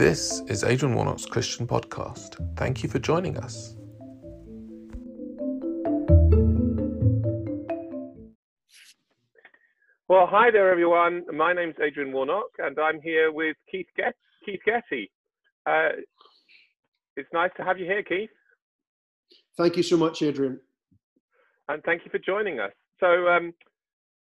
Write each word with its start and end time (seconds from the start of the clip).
This 0.00 0.40
is 0.48 0.64
Adrian 0.64 0.94
Warnock's 0.94 1.26
Christian 1.26 1.66
Podcast. 1.66 2.36
Thank 2.56 2.82
you 2.82 2.88
for 2.88 2.98
joining 2.98 3.36
us. 3.36 3.76
Well, 10.08 10.26
hi 10.26 10.50
there, 10.50 10.70
everyone. 10.70 11.24
My 11.32 11.52
name's 11.52 11.74
Adrian 11.84 12.12
Warnock, 12.12 12.46
and 12.58 12.78
I'm 12.78 13.00
here 13.02 13.30
with 13.30 13.56
Keith, 13.70 13.86
Get- 13.94 14.16
Keith 14.44 14.60
Getty. 14.64 15.10
Uh, 15.66 15.90
it's 17.16 17.28
nice 17.32 17.50
to 17.58 17.62
have 17.62 17.78
you 17.78 17.84
here, 17.84 18.02
Keith, 18.02 18.30
Thank 19.58 19.76
you 19.76 19.82
so 19.82 19.98
much, 19.98 20.22
Adrian. 20.22 20.58
and 21.68 21.82
thank 21.84 22.06
you 22.06 22.10
for 22.10 22.18
joining 22.18 22.58
us. 22.58 22.72
So, 23.00 23.28
um, 23.28 23.52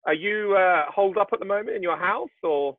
are 0.07 0.15
you 0.15 0.55
uh, 0.57 0.85
holed 0.89 1.19
up 1.19 1.31
at 1.33 1.41
the 1.41 1.45
moment 1.45 1.77
in 1.77 1.83
your 1.83 1.97
house, 1.97 2.31
or 2.45 2.77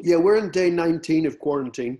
Yeah, 0.00 0.16
we're 0.16 0.36
in 0.36 0.50
day 0.50 0.70
19 0.70 1.26
of 1.26 1.38
quarantine. 1.38 1.98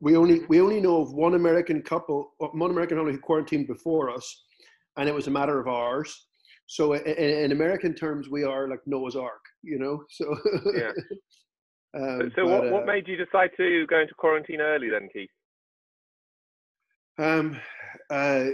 We 0.00 0.16
only 0.16 0.40
we 0.48 0.60
only 0.60 0.80
know 0.80 1.00
of 1.00 1.14
one 1.14 1.34
American 1.34 1.82
couple, 1.82 2.32
one 2.38 2.70
American 2.70 2.98
family 2.98 3.12
who 3.12 3.18
quarantined 3.18 3.66
before 3.66 4.10
us, 4.10 4.44
and 4.98 5.08
it 5.08 5.14
was 5.14 5.26
a 5.26 5.30
matter 5.30 5.58
of 5.58 5.68
hours. 5.68 6.26
So 6.66 6.92
in, 6.94 7.02
in 7.04 7.52
American 7.52 7.94
terms, 7.94 8.28
we 8.28 8.44
are 8.44 8.68
like 8.68 8.80
Noah's 8.86 9.16
Ark, 9.16 9.44
you 9.62 9.78
know. 9.78 10.04
So 10.10 10.36
Yeah. 10.74 10.92
um, 11.96 12.32
so? 12.34 12.44
but, 12.44 12.46
What, 12.46 12.70
what 12.70 12.82
uh, 12.82 12.86
made 12.86 13.08
you 13.08 13.16
decide 13.16 13.50
to 13.56 13.86
go 13.86 14.00
into 14.00 14.14
quarantine 14.14 14.60
early, 14.60 14.90
then, 14.90 15.08
Keith? 15.12 15.30
Um, 17.18 17.58
uh, 18.10 18.46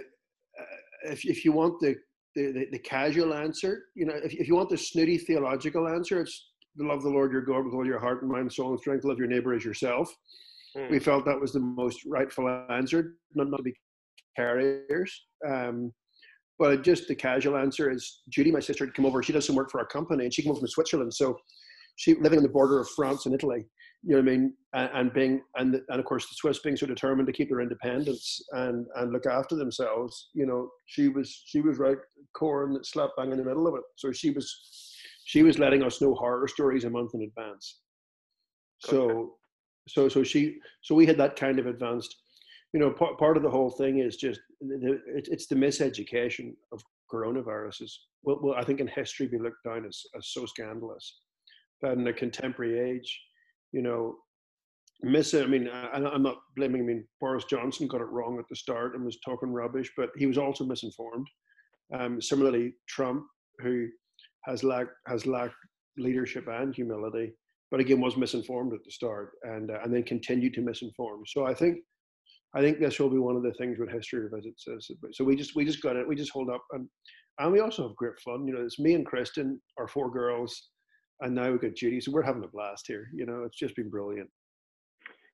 if, 1.05 1.25
if 1.25 1.45
you 1.45 1.53
want 1.53 1.81
the, 1.81 1.97
the, 2.37 2.53
the, 2.53 2.67
the 2.73 2.79
casual 2.79 3.35
answer, 3.35 3.87
you 3.95 4.07
know, 4.07 4.15
if, 4.15 4.33
if 4.35 4.47
you 4.47 4.55
want 4.55 4.71
the 4.71 4.79
snooty 4.79 5.19
theological 5.19 5.89
answer, 5.89 6.21
it's 6.21 6.52
love 6.79 7.03
the 7.03 7.09
Lord 7.09 7.33
your 7.33 7.43
God 7.43 7.65
with 7.65 7.75
all 7.75 7.87
your 7.87 7.99
heart 7.99 8.23
and 8.23 8.31
mind, 8.31 8.53
soul, 8.53 8.71
and 8.71 8.81
strength. 8.81 9.05
Love 9.05 9.19
your 9.19 9.29
neighbor 9.29 9.55
as 9.55 9.65
yourself. 9.65 10.15
Hmm. 10.77 10.91
We 10.91 10.99
felt 10.99 11.25
that 11.27 11.41
was 11.41 11.53
the 11.53 11.61
most 11.61 12.01
rightful 12.07 12.49
answer, 12.71 13.17
not, 13.35 13.51
not 13.51 13.59
to 13.59 13.63
be 13.63 13.75
carriers. 14.37 15.25
Um, 15.47 15.93
but 16.59 16.83
just 16.83 17.09
the 17.09 17.15
casual 17.15 17.57
answer 17.57 17.91
is 17.91 18.23
Judy, 18.29 18.53
my 18.53 18.61
sister, 18.61 18.85
had 18.85 18.95
come 18.95 19.07
over. 19.07 19.23
She 19.23 19.33
does 19.33 19.47
some 19.47 19.57
work 19.57 19.71
for 19.71 19.81
our 19.81 19.87
company, 19.87 20.25
and 20.25 20.33
she 20.33 20.43
came 20.43 20.53
over 20.53 20.61
from 20.61 20.69
Switzerland. 20.69 21.13
So 21.13 21.37
she 21.97 22.15
living 22.15 22.39
on 22.39 22.43
the 22.43 22.49
border 22.49 22.79
of 22.79 22.89
France 22.91 23.27
and 23.27 23.35
Italy. 23.35 23.67
You 24.05 24.17
know 24.17 24.23
what 24.23 24.33
I 24.33 24.37
mean? 24.37 24.55
And, 24.75 24.91
and 24.95 25.13
being 25.13 25.43
and 25.57 25.81
and 25.89 26.01
of 26.01 26.05
course 26.05 26.29
the 26.29 26.35
Swiss 26.35 26.59
being 26.61 26.77
so 26.77 26.87
determined 26.87 27.27
to 27.27 27.33
keep 27.33 27.49
their 27.49 27.61
independence 27.61 28.41
and 28.53 28.87
and 28.97 29.13
look 29.13 29.27
after 29.27 29.57
themselves. 29.57 30.31
You 30.35 30.47
know, 30.47 30.71
she 30.87 31.09
was 31.09 31.43
she 31.47 31.61
was 31.61 31.79
right 31.79 31.99
corn 32.35 32.73
that 32.75 32.87
slap 32.87 33.11
bang 33.17 33.31
in 33.31 33.39
the 33.39 33.45
middle 33.45 33.67
of 33.67 33.75
it. 33.75 33.83
So 33.97 34.11
she 34.11 34.31
was 34.31 34.53
she 35.25 35.43
was 35.43 35.59
letting 35.59 35.83
us 35.83 36.01
know 36.01 36.15
horror 36.15 36.49
stories 36.49 36.85
a 36.85 36.91
month 36.91 37.15
in 37.15 37.23
advance. 37.23 37.81
So 38.81 39.35
so 39.89 40.09
so 40.09 40.23
she 40.23 40.59
so 40.83 40.95
we 40.95 41.07
had 41.07 41.19
that 41.19 41.37
kind 41.37 41.59
of 41.59 41.67
advanced 41.67 42.17
you 42.73 42.81
know 42.81 42.91
part, 42.91 43.19
part 43.19 43.37
of 43.37 43.43
the 43.43 43.51
whole 43.51 43.71
thing 43.71 43.99
is 43.99 44.17
just 44.17 44.41
the, 44.61 44.79
the, 44.79 44.93
it, 45.19 45.29
it's 45.31 45.47
the 45.47 45.55
miseducation 45.55 46.55
of 46.73 46.83
coronaviruses. 47.13 47.91
Well, 48.23 48.39
well 48.43 48.55
i 48.57 48.65
think 48.65 48.81
in 48.81 48.87
history 48.87 49.27
be 49.27 49.39
looked 49.39 49.65
down 49.65 49.85
as, 49.87 50.03
as 50.17 50.29
so 50.29 50.47
scandalous. 50.47 51.21
That 51.83 51.99
in 51.99 52.07
a 52.07 52.13
contemporary 52.13 52.79
age 52.79 53.21
you 53.73 53.83
know 53.83 54.17
miss 55.03 55.35
it 55.35 55.43
i 55.43 55.47
mean 55.49 55.69
I, 55.69 55.97
i'm 55.97 56.23
not 56.23 56.37
blaming 56.57 56.83
i 56.83 56.85
mean 56.85 57.05
boris 57.21 57.45
johnson 57.45 57.89
got 57.89 58.01
it 58.01 58.05
wrong 58.05 58.39
at 58.39 58.45
the 58.49 58.55
start 58.55 58.95
and 58.95 59.05
was 59.05 59.19
talking 59.25 59.53
rubbish 59.53 59.91
but 59.97 60.11
he 60.17 60.27
was 60.27 60.39
also 60.39 60.65
misinformed. 60.65 61.27
Um, 61.93 62.21
similarly 62.23 62.75
trump 62.89 63.25
who 63.59 63.89
has 64.45 64.65
lacked 64.65 64.93
has 65.07 65.27
lacked 65.27 65.55
leadership 65.99 66.47
and 66.49 66.75
humility 66.75 67.33
but 67.71 67.81
again 67.81 68.01
was 68.01 68.17
misinformed 68.17 68.73
at 68.73 68.83
the 68.85 68.91
start 68.91 69.33
and 69.45 69.71
uh, 69.71 69.79
and 69.83 69.95
then 69.95 70.03
continued 70.03 70.55
to 70.55 70.61
misinform 70.61 71.21
so 71.27 71.47
i 71.47 71.55
think 71.55 71.79
I 72.55 72.61
think 72.61 72.79
this 72.79 72.99
will 72.99 73.11
be 73.11 73.19
one 73.19 73.37
of 73.37 73.43
the 73.43 73.55
things 73.55 73.79
with 73.79 73.91
history 73.91 74.21
revisits. 74.21 74.67
So 75.13 75.25
we 75.25 75.37
just 75.37 75.55
we 75.57 75.65
just 75.65 75.83
got 75.83 75.97
it. 75.97 76.07
We 76.07 76.15
just 76.15 76.33
hold 76.33 76.51
up 76.51 76.63
and 76.73 76.89
and 77.39 77.51
we 77.53 77.61
also 77.61 77.89
have 77.89 77.97
great 77.97 78.19
fun. 78.21 78.47
You 78.47 78.55
know, 78.55 78.61
it's 78.61 78.79
me 78.79 78.95
and 78.95 79.07
Kristen, 79.07 79.61
our 79.79 79.89
four 79.89 80.11
girls, 80.11 80.69
and 81.21 81.35
now 81.35 81.51
we've 81.51 81.61
got 81.61 81.75
Judy. 81.75 82.01
So 82.01 82.13
we're 82.13 82.23
having 82.23 82.45
a 82.45 82.49
blast 82.49 82.87
here. 82.87 83.09
You 83.15 83.25
know, 83.25 83.45
it's 83.45 83.59
just 83.59 83.75
been 83.75 83.89
brilliant. 83.89 84.29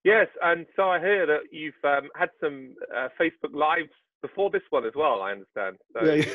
Yes, 0.05 0.29
and 0.43 0.65
so 0.77 0.89
I 0.89 1.01
hear 1.01 1.27
that 1.27 1.41
you've 1.51 1.75
um, 1.83 2.09
had 2.17 2.29
some 2.41 2.75
uh, 2.97 3.09
Facebook 3.21 3.53
lives 3.53 3.91
before 4.23 4.49
this 4.51 4.63
one 4.71 4.87
as 4.87 4.93
well. 4.95 5.21
I 5.21 5.33
understand. 5.33 5.77
So, 5.93 6.05
Yeah. 6.05 6.15
yeah, 6.15 6.35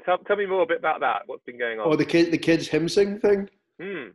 tell, 0.00 0.18
tell 0.18 0.36
me 0.36 0.46
more 0.46 0.62
a 0.62 0.66
bit 0.66 0.78
about 0.78 1.00
that. 1.00 1.22
What's 1.26 1.44
been 1.44 1.58
going 1.58 1.78
on? 1.78 1.86
Oh, 1.92 1.96
the 1.96 2.04
kid, 2.04 2.30
the 2.30 2.38
kids 2.38 2.68
hymn 2.68 2.88
sing 2.88 3.18
thing. 3.20 3.48
Hmm. 3.80 4.08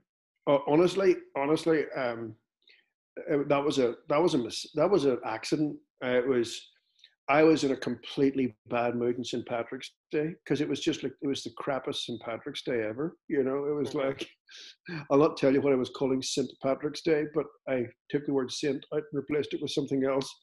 Oh, 0.48 0.64
honestly, 0.68 1.16
honestly, 1.36 1.86
um, 1.96 2.36
it- 3.30 3.48
that 3.50 3.64
was 3.64 3.80
a 3.80 3.96
that 4.10 4.22
was 4.22 4.34
a 4.34 4.38
mis- 4.38 4.72
that 4.76 4.90
was 4.90 5.06
an 5.06 5.20
accident. 5.26 5.78
Uh, 6.04 6.10
it 6.18 6.28
was 6.28 6.72
I 7.30 7.44
was 7.44 7.66
in 7.66 7.72
a 7.72 7.76
completely 7.76 8.56
bad 8.70 8.96
mood 8.96 9.18
on 9.18 9.24
St 9.26 9.46
Patrick's 9.46 9.92
Day 10.12 10.34
because 10.46 10.62
it 10.62 10.70
was 10.70 10.80
just 10.80 11.04
like 11.04 11.12
it 11.22 11.28
was 11.28 11.44
the 11.44 11.52
crappiest 11.62 12.06
St 12.06 12.22
Patrick's 12.22 12.64
Day 12.64 12.84
ever. 12.84 13.18
You 13.28 13.44
know, 13.44 13.66
it 13.66 13.74
was 13.76 13.90
Mhm. 13.90 14.06
like 14.06 14.30
I'll 15.12 15.18
not 15.18 15.36
tell 15.38 15.54
you 15.54 15.60
what 15.62 15.74
I 15.74 15.78
was 15.78 15.90
calling 15.90 16.22
St 16.22 16.50
Patrick's 16.64 17.02
Day, 17.02 17.26
but 17.36 17.46
I 17.68 17.86
took 18.10 18.26
the 18.26 18.34
word 18.34 18.52
Saint 18.52 18.86
out 18.94 19.04
and 19.12 19.22
replaced 19.22 19.54
it 19.54 19.62
with 19.62 19.72
something 19.72 20.06
else, 20.06 20.34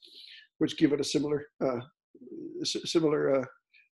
which 0.59 0.77
gave 0.77 0.93
it 0.93 1.01
a 1.01 1.05
similar 1.05 1.47
uh, 1.65 1.81
s- 2.61 2.77
similar. 2.85 3.41
Uh, 3.41 3.45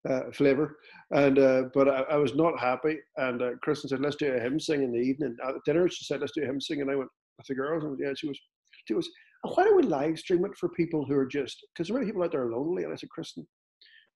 uh, 0.09 0.31
flavor. 0.33 0.78
And 1.11 1.39
uh, 1.39 1.62
but 1.75 1.89
I, 1.89 2.03
I 2.03 2.17
was 2.17 2.34
not 2.34 2.59
happy. 2.59 2.97
And 3.17 3.43
uh, 3.43 3.50
Kristen 3.62 3.89
said, 3.89 4.00
"Let's 4.00 4.17
do 4.17 4.33
a 4.33 4.41
hymn 4.41 4.61
sing 4.61 4.83
in 4.83 4.93
the 4.93 4.99
evening." 4.99 5.37
At 5.47 5.55
dinner, 5.65 5.89
she 5.89 6.05
said, 6.05 6.21
"Let's 6.21 6.33
do 6.33 6.43
a 6.43 6.47
hymn 6.47 6.61
sing," 6.61 6.81
and 6.81 6.91
I 6.91 6.97
went 6.97 7.11
with 7.39 7.47
the 7.47 7.55
girls, 7.55 7.84
and 7.84 7.99
yeah, 8.00 8.12
she 8.16 8.28
was, 8.28 8.39
she 8.87 8.95
was. 8.95 9.09
Why 9.43 9.65
don't 9.65 9.77
we 9.77 9.83
live 9.83 10.19
stream 10.19 10.45
it 10.45 10.56
for 10.59 10.69
people 10.71 11.05
who 11.05 11.15
are 11.15 11.27
just 11.27 11.65
because 11.72 11.89
there 11.89 12.00
are 12.00 12.05
people 12.05 12.22
out 12.22 12.33
there 12.33 12.50
lonely? 12.50 12.83
And 12.83 12.93
I 12.93 12.97
said, 12.97 13.11
Kristen, 13.11 13.47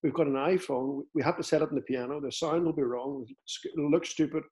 we've 0.02 0.14
got 0.14 0.26
an 0.26 0.34
iPhone. 0.34 1.02
We 1.14 1.22
have 1.22 1.36
to 1.36 1.44
set 1.44 1.62
it 1.62 1.68
on 1.68 1.74
the 1.74 1.82
piano. 1.82 2.20
The 2.20 2.32
sound 2.32 2.64
will 2.64 2.72
be 2.72 2.82
wrong. 2.82 3.24
It'll 3.64 3.90
look 3.90 4.06
stupid. 4.06 4.42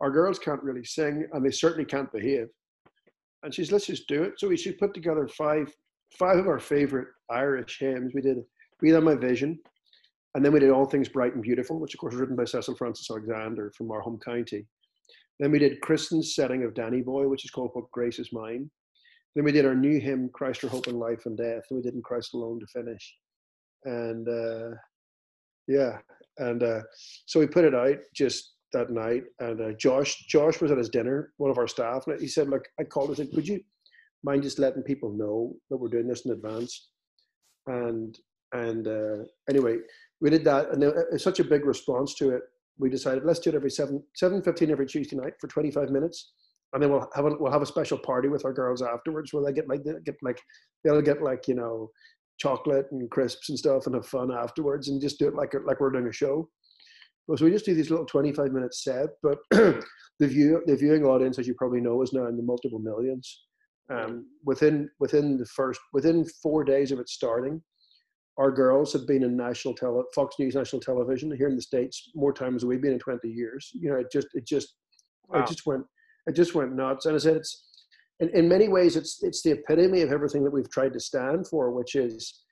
Our 0.00 0.10
girls 0.10 0.38
can't 0.38 0.62
really 0.62 0.84
sing, 0.84 1.26
and 1.32 1.44
they 1.44 1.50
certainly 1.50 1.84
can't 1.84 2.10
behave. 2.12 2.48
And 3.42 3.54
she's, 3.54 3.70
let's 3.70 3.86
just 3.86 4.08
do 4.08 4.24
it. 4.24 4.32
So 4.38 4.48
we 4.48 4.56
should 4.56 4.78
put 4.78 4.94
together 4.94 5.28
five, 5.28 5.72
five 6.18 6.38
of 6.38 6.48
our 6.48 6.58
favorite 6.58 7.08
Irish 7.30 7.78
hymns. 7.78 8.12
We 8.14 8.20
did 8.20 8.38
"Be 8.80 8.90
Thou 8.90 9.00
My 9.00 9.14
Vision," 9.14 9.58
and 10.36 10.44
then 10.44 10.52
we 10.52 10.60
did 10.60 10.70
"All 10.70 10.84
Things 10.84 11.08
Bright 11.08 11.32
and 11.32 11.42
Beautiful," 11.42 11.80
which 11.80 11.94
of 11.94 12.00
course 12.00 12.12
was 12.12 12.20
written 12.20 12.36
by 12.36 12.44
Cecil 12.44 12.76
Frances 12.76 13.08
Alexander 13.10 13.72
from 13.74 13.90
our 13.90 14.02
home 14.02 14.18
county. 14.22 14.66
Then 15.40 15.50
we 15.50 15.58
did 15.58 15.80
Kristen's 15.80 16.34
setting 16.34 16.62
of 16.62 16.74
Danny 16.74 17.00
Boy, 17.00 17.26
which 17.26 17.46
is 17.46 17.50
called 17.50 17.70
"What 17.72 17.90
Grace 17.90 18.18
Is 18.18 18.34
Mine." 18.34 18.70
Then 19.34 19.44
we 19.44 19.52
did 19.52 19.64
our 19.64 19.74
new 19.74 19.98
hymn, 19.98 20.28
"Christ 20.34 20.62
Our 20.62 20.68
Hope 20.68 20.88
in 20.88 20.98
Life 20.98 21.24
and 21.24 21.38
Death," 21.38 21.62
and 21.70 21.78
we 21.78 21.82
did 21.82 21.94
"In 21.94 22.02
Christ 22.02 22.34
Alone" 22.34 22.60
to 22.60 22.66
finish. 22.66 23.16
And 23.84 24.28
uh, 24.28 24.76
yeah, 25.68 25.98
and 26.36 26.62
uh, 26.62 26.80
so 27.24 27.40
we 27.40 27.46
put 27.46 27.64
it 27.64 27.74
out 27.74 27.96
just 28.14 28.56
that 28.74 28.90
night. 28.90 29.24
And 29.40 29.58
uh, 29.58 29.72
Josh, 29.78 30.26
Josh 30.28 30.60
was 30.60 30.70
at 30.70 30.78
his 30.78 30.90
dinner, 30.90 31.32
one 31.38 31.50
of 31.50 31.56
our 31.56 31.68
staff, 31.68 32.04
and 32.08 32.20
he 32.20 32.28
said, 32.28 32.50
"Look, 32.50 32.68
I 32.78 32.84
called 32.84 33.08
and 33.08 33.16
said, 33.16 33.28
would 33.32 33.48
you 33.48 33.60
mind 34.22 34.42
just 34.42 34.58
letting 34.58 34.82
people 34.82 35.14
know 35.14 35.54
that 35.70 35.78
we're 35.78 35.88
doing 35.88 36.08
this 36.08 36.26
in 36.26 36.32
advance?" 36.32 36.90
And 37.68 38.18
and 38.52 38.86
uh, 38.86 39.24
anyway, 39.48 39.78
we 40.20 40.30
did 40.30 40.44
that, 40.44 40.70
and 40.70 40.82
there- 40.82 41.08
it's 41.12 41.24
such 41.24 41.40
a 41.40 41.44
big 41.44 41.64
response 41.64 42.14
to 42.16 42.30
it. 42.30 42.42
We 42.78 42.90
decided 42.90 43.24
let's 43.24 43.40
do 43.40 43.50
it 43.50 43.56
every 43.56 43.70
seven 43.70 44.02
seven 44.14 44.42
fifteen 44.42 44.70
every 44.70 44.86
Tuesday 44.86 45.16
night 45.16 45.34
for 45.40 45.48
twenty 45.48 45.70
five 45.70 45.90
minutes, 45.90 46.32
and 46.72 46.82
then 46.82 46.90
we'll 46.90 47.08
have 47.14 47.24
a, 47.24 47.30
we'll 47.38 47.52
have 47.52 47.62
a 47.62 47.66
special 47.66 47.98
party 47.98 48.28
with 48.28 48.44
our 48.44 48.52
girls 48.52 48.82
afterwards 48.82 49.32
where 49.32 49.44
they 49.44 49.52
get 49.52 49.68
like 49.68 49.82
get 50.04 50.16
like 50.22 50.40
they'll 50.84 51.00
get 51.02 51.22
like 51.22 51.48
you 51.48 51.54
know 51.54 51.90
chocolate 52.38 52.86
and 52.92 53.10
crisps 53.10 53.48
and 53.48 53.58
stuff 53.58 53.86
and 53.86 53.94
have 53.94 54.06
fun 54.06 54.30
afterwards 54.30 54.88
and 54.88 55.00
just 55.00 55.18
do 55.18 55.28
it 55.28 55.34
like 55.34 55.54
like 55.64 55.80
we're 55.80 55.90
doing 55.90 56.06
a 56.08 56.12
show. 56.12 56.48
So 57.34 57.44
we 57.44 57.50
just 57.50 57.64
do 57.64 57.74
these 57.74 57.90
little 57.90 58.06
twenty 58.06 58.32
five 58.32 58.52
minute 58.52 58.74
set, 58.74 59.08
but 59.22 59.38
the 59.50 59.82
view 60.20 60.62
the 60.66 60.76
viewing 60.76 61.04
audience, 61.04 61.38
as 61.38 61.48
you 61.48 61.54
probably 61.54 61.80
know, 61.80 62.02
is 62.02 62.12
now 62.12 62.26
in 62.26 62.36
the 62.36 62.42
multiple 62.42 62.78
millions. 62.78 63.44
Um, 63.88 64.26
within 64.44 64.90
within 64.98 65.38
the 65.38 65.46
first 65.46 65.80
within 65.92 66.24
four 66.42 66.62
days 66.64 66.92
of 66.92 66.98
it 66.98 67.08
starting, 67.08 67.62
our 68.38 68.50
girls 68.50 68.92
have 68.92 69.06
been 69.06 69.22
in 69.22 69.36
national 69.36 69.74
tele 69.74 70.02
Fox 70.14 70.36
News 70.38 70.54
national 70.54 70.80
television 70.80 71.34
here 71.36 71.48
in 71.48 71.56
the 71.56 71.62
states 71.62 72.10
more 72.14 72.32
times 72.32 72.62
than 72.62 72.68
we've 72.68 72.82
been 72.82 72.92
in 72.92 72.98
20 72.98 73.28
years. 73.28 73.70
You 73.74 73.90
know, 73.90 73.96
it 73.96 74.10
just 74.12 74.28
it 74.34 74.46
just 74.46 74.74
Wow. 75.28 75.40
it 75.40 75.48
just 75.48 75.66
went 75.66 75.84
it 76.26 76.32
just 76.32 76.54
went 76.54 76.74
nuts. 76.74 77.06
And 77.06 77.14
I 77.14 77.18
said 77.18 77.36
it's 77.36 77.64
in, 78.20 78.28
in 78.30 78.48
many 78.48 78.68
ways 78.68 78.96
it's 78.96 79.22
it's 79.22 79.42
the 79.42 79.52
epitome 79.52 80.02
of 80.02 80.12
everything 80.12 80.44
that 80.44 80.52
we've 80.52 80.70
tried 80.70 80.92
to 80.92 81.00
stand 81.00 81.48
for, 81.48 81.70
which 81.70 81.94
is 81.94 82.44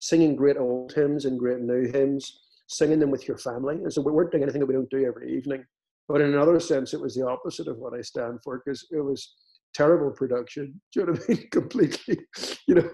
singing 0.00 0.36
great 0.36 0.56
old 0.56 0.92
hymns 0.92 1.24
and 1.24 1.38
great 1.38 1.60
new 1.60 1.90
hymns, 1.90 2.40
singing 2.68 2.98
them 2.98 3.10
with 3.10 3.26
your 3.26 3.38
family. 3.38 3.74
And 3.76 3.92
so 3.92 4.00
we 4.00 4.12
weren't 4.12 4.30
doing 4.30 4.44
anything 4.44 4.60
that 4.60 4.66
we 4.66 4.74
don't 4.74 4.90
do 4.90 5.04
every 5.04 5.36
evening. 5.36 5.64
But 6.08 6.20
in 6.22 6.32
another 6.32 6.58
sense, 6.60 6.94
it 6.94 7.00
was 7.00 7.14
the 7.14 7.26
opposite 7.26 7.68
of 7.68 7.78
what 7.78 7.92
I 7.92 8.00
stand 8.00 8.40
for 8.42 8.62
because 8.64 8.86
it 8.90 9.00
was 9.04 9.34
terrible 9.74 10.10
production. 10.10 10.80
Do 10.92 11.00
you 11.00 11.06
know 11.06 11.12
what 11.12 11.22
I 11.28 11.32
mean? 11.32 11.48
Completely, 11.52 12.18
you 12.66 12.74
know, 12.74 12.90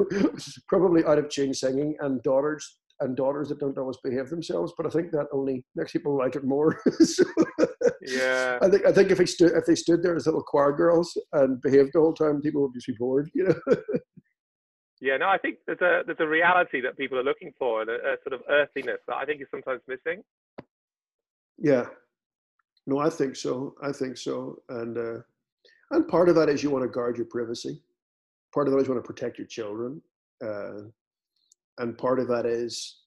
probably 0.69 1.05
out 1.05 1.19
of 1.19 1.29
tune 1.29 1.55
singing 1.55 1.97
and 2.01 2.23
daughters 2.23 2.79
and 3.01 3.17
daughters 3.17 3.49
that 3.49 3.59
don't 3.59 3.77
always 3.79 3.97
behave 4.03 4.31
themselves. 4.31 4.73
But 4.77 4.87
I 4.87 4.91
think 4.91 5.11
that 5.11 5.27
only 5.33 5.65
makes 5.75 5.93
people 5.93 6.17
like 6.17 6.37
it 6.37 6.45
more. 6.45 6.81
so, 7.01 7.25
yeah. 8.03 8.59
I 8.63 8.69
think 8.69 8.87
I 8.87 8.93
think 8.93 9.11
if 9.11 9.19
they 9.19 9.27
stood 9.27 9.53
if 9.53 9.67
they 9.67 9.75
stood 9.75 10.03
there 10.03 10.17
as 10.17 10.27
little 10.27 10.43
choir 10.43 10.73
girls 10.73 11.17
and 11.33 11.61
behaved 11.61 11.91
the 11.93 12.01
whole 12.01 12.15
time, 12.15 12.41
people 12.41 12.63
would 12.63 12.75
just 12.75 12.87
be 12.87 12.95
bored. 12.99 13.31
You 13.35 13.49
know. 13.49 13.77
yeah. 15.01 15.17
No, 15.17 15.29
I 15.29 15.39
think 15.39 15.59
there's 15.67 15.81
a 15.81 16.03
there's 16.07 16.21
a 16.21 16.29
reality 16.29 16.81
that 16.83 16.97
people 16.97 17.19
are 17.19 17.25
looking 17.25 17.53
for 17.59 17.83
and 17.83 17.91
a, 17.91 17.95
a 17.95 18.17
sort 18.23 18.35
of 18.35 18.41
earthiness 18.49 18.99
that 19.09 19.17
I 19.17 19.25
think 19.25 19.41
is 19.41 19.49
sometimes 19.51 19.81
missing. 19.89 20.23
Yeah. 21.59 21.87
No, 22.87 22.99
I 22.99 23.09
think 23.09 23.37
so. 23.37 23.75
I 23.83 23.93
think 23.93 24.19
so. 24.19 24.59
And 24.69 24.99
uh, 24.99 25.21
and 25.95 26.09
part 26.09 26.29
of 26.29 26.35
that 26.37 26.49
is 26.49 26.63
you 26.63 26.71
want 26.71 26.85
to 26.85 26.89
guard 26.89 27.17
your 27.17 27.27
privacy. 27.27 27.81
Part 28.53 28.67
of 28.67 28.73
that 28.73 28.81
is 28.81 28.87
you 28.87 28.95
want 28.95 29.05
to 29.05 29.13
protect 29.13 29.39
your 29.39 29.47
children. 29.47 30.01
Uh, 30.45 30.83
and 31.79 31.99
part 31.99 32.19
of 32.19 32.29
that 32.29 32.47
is 32.47 33.01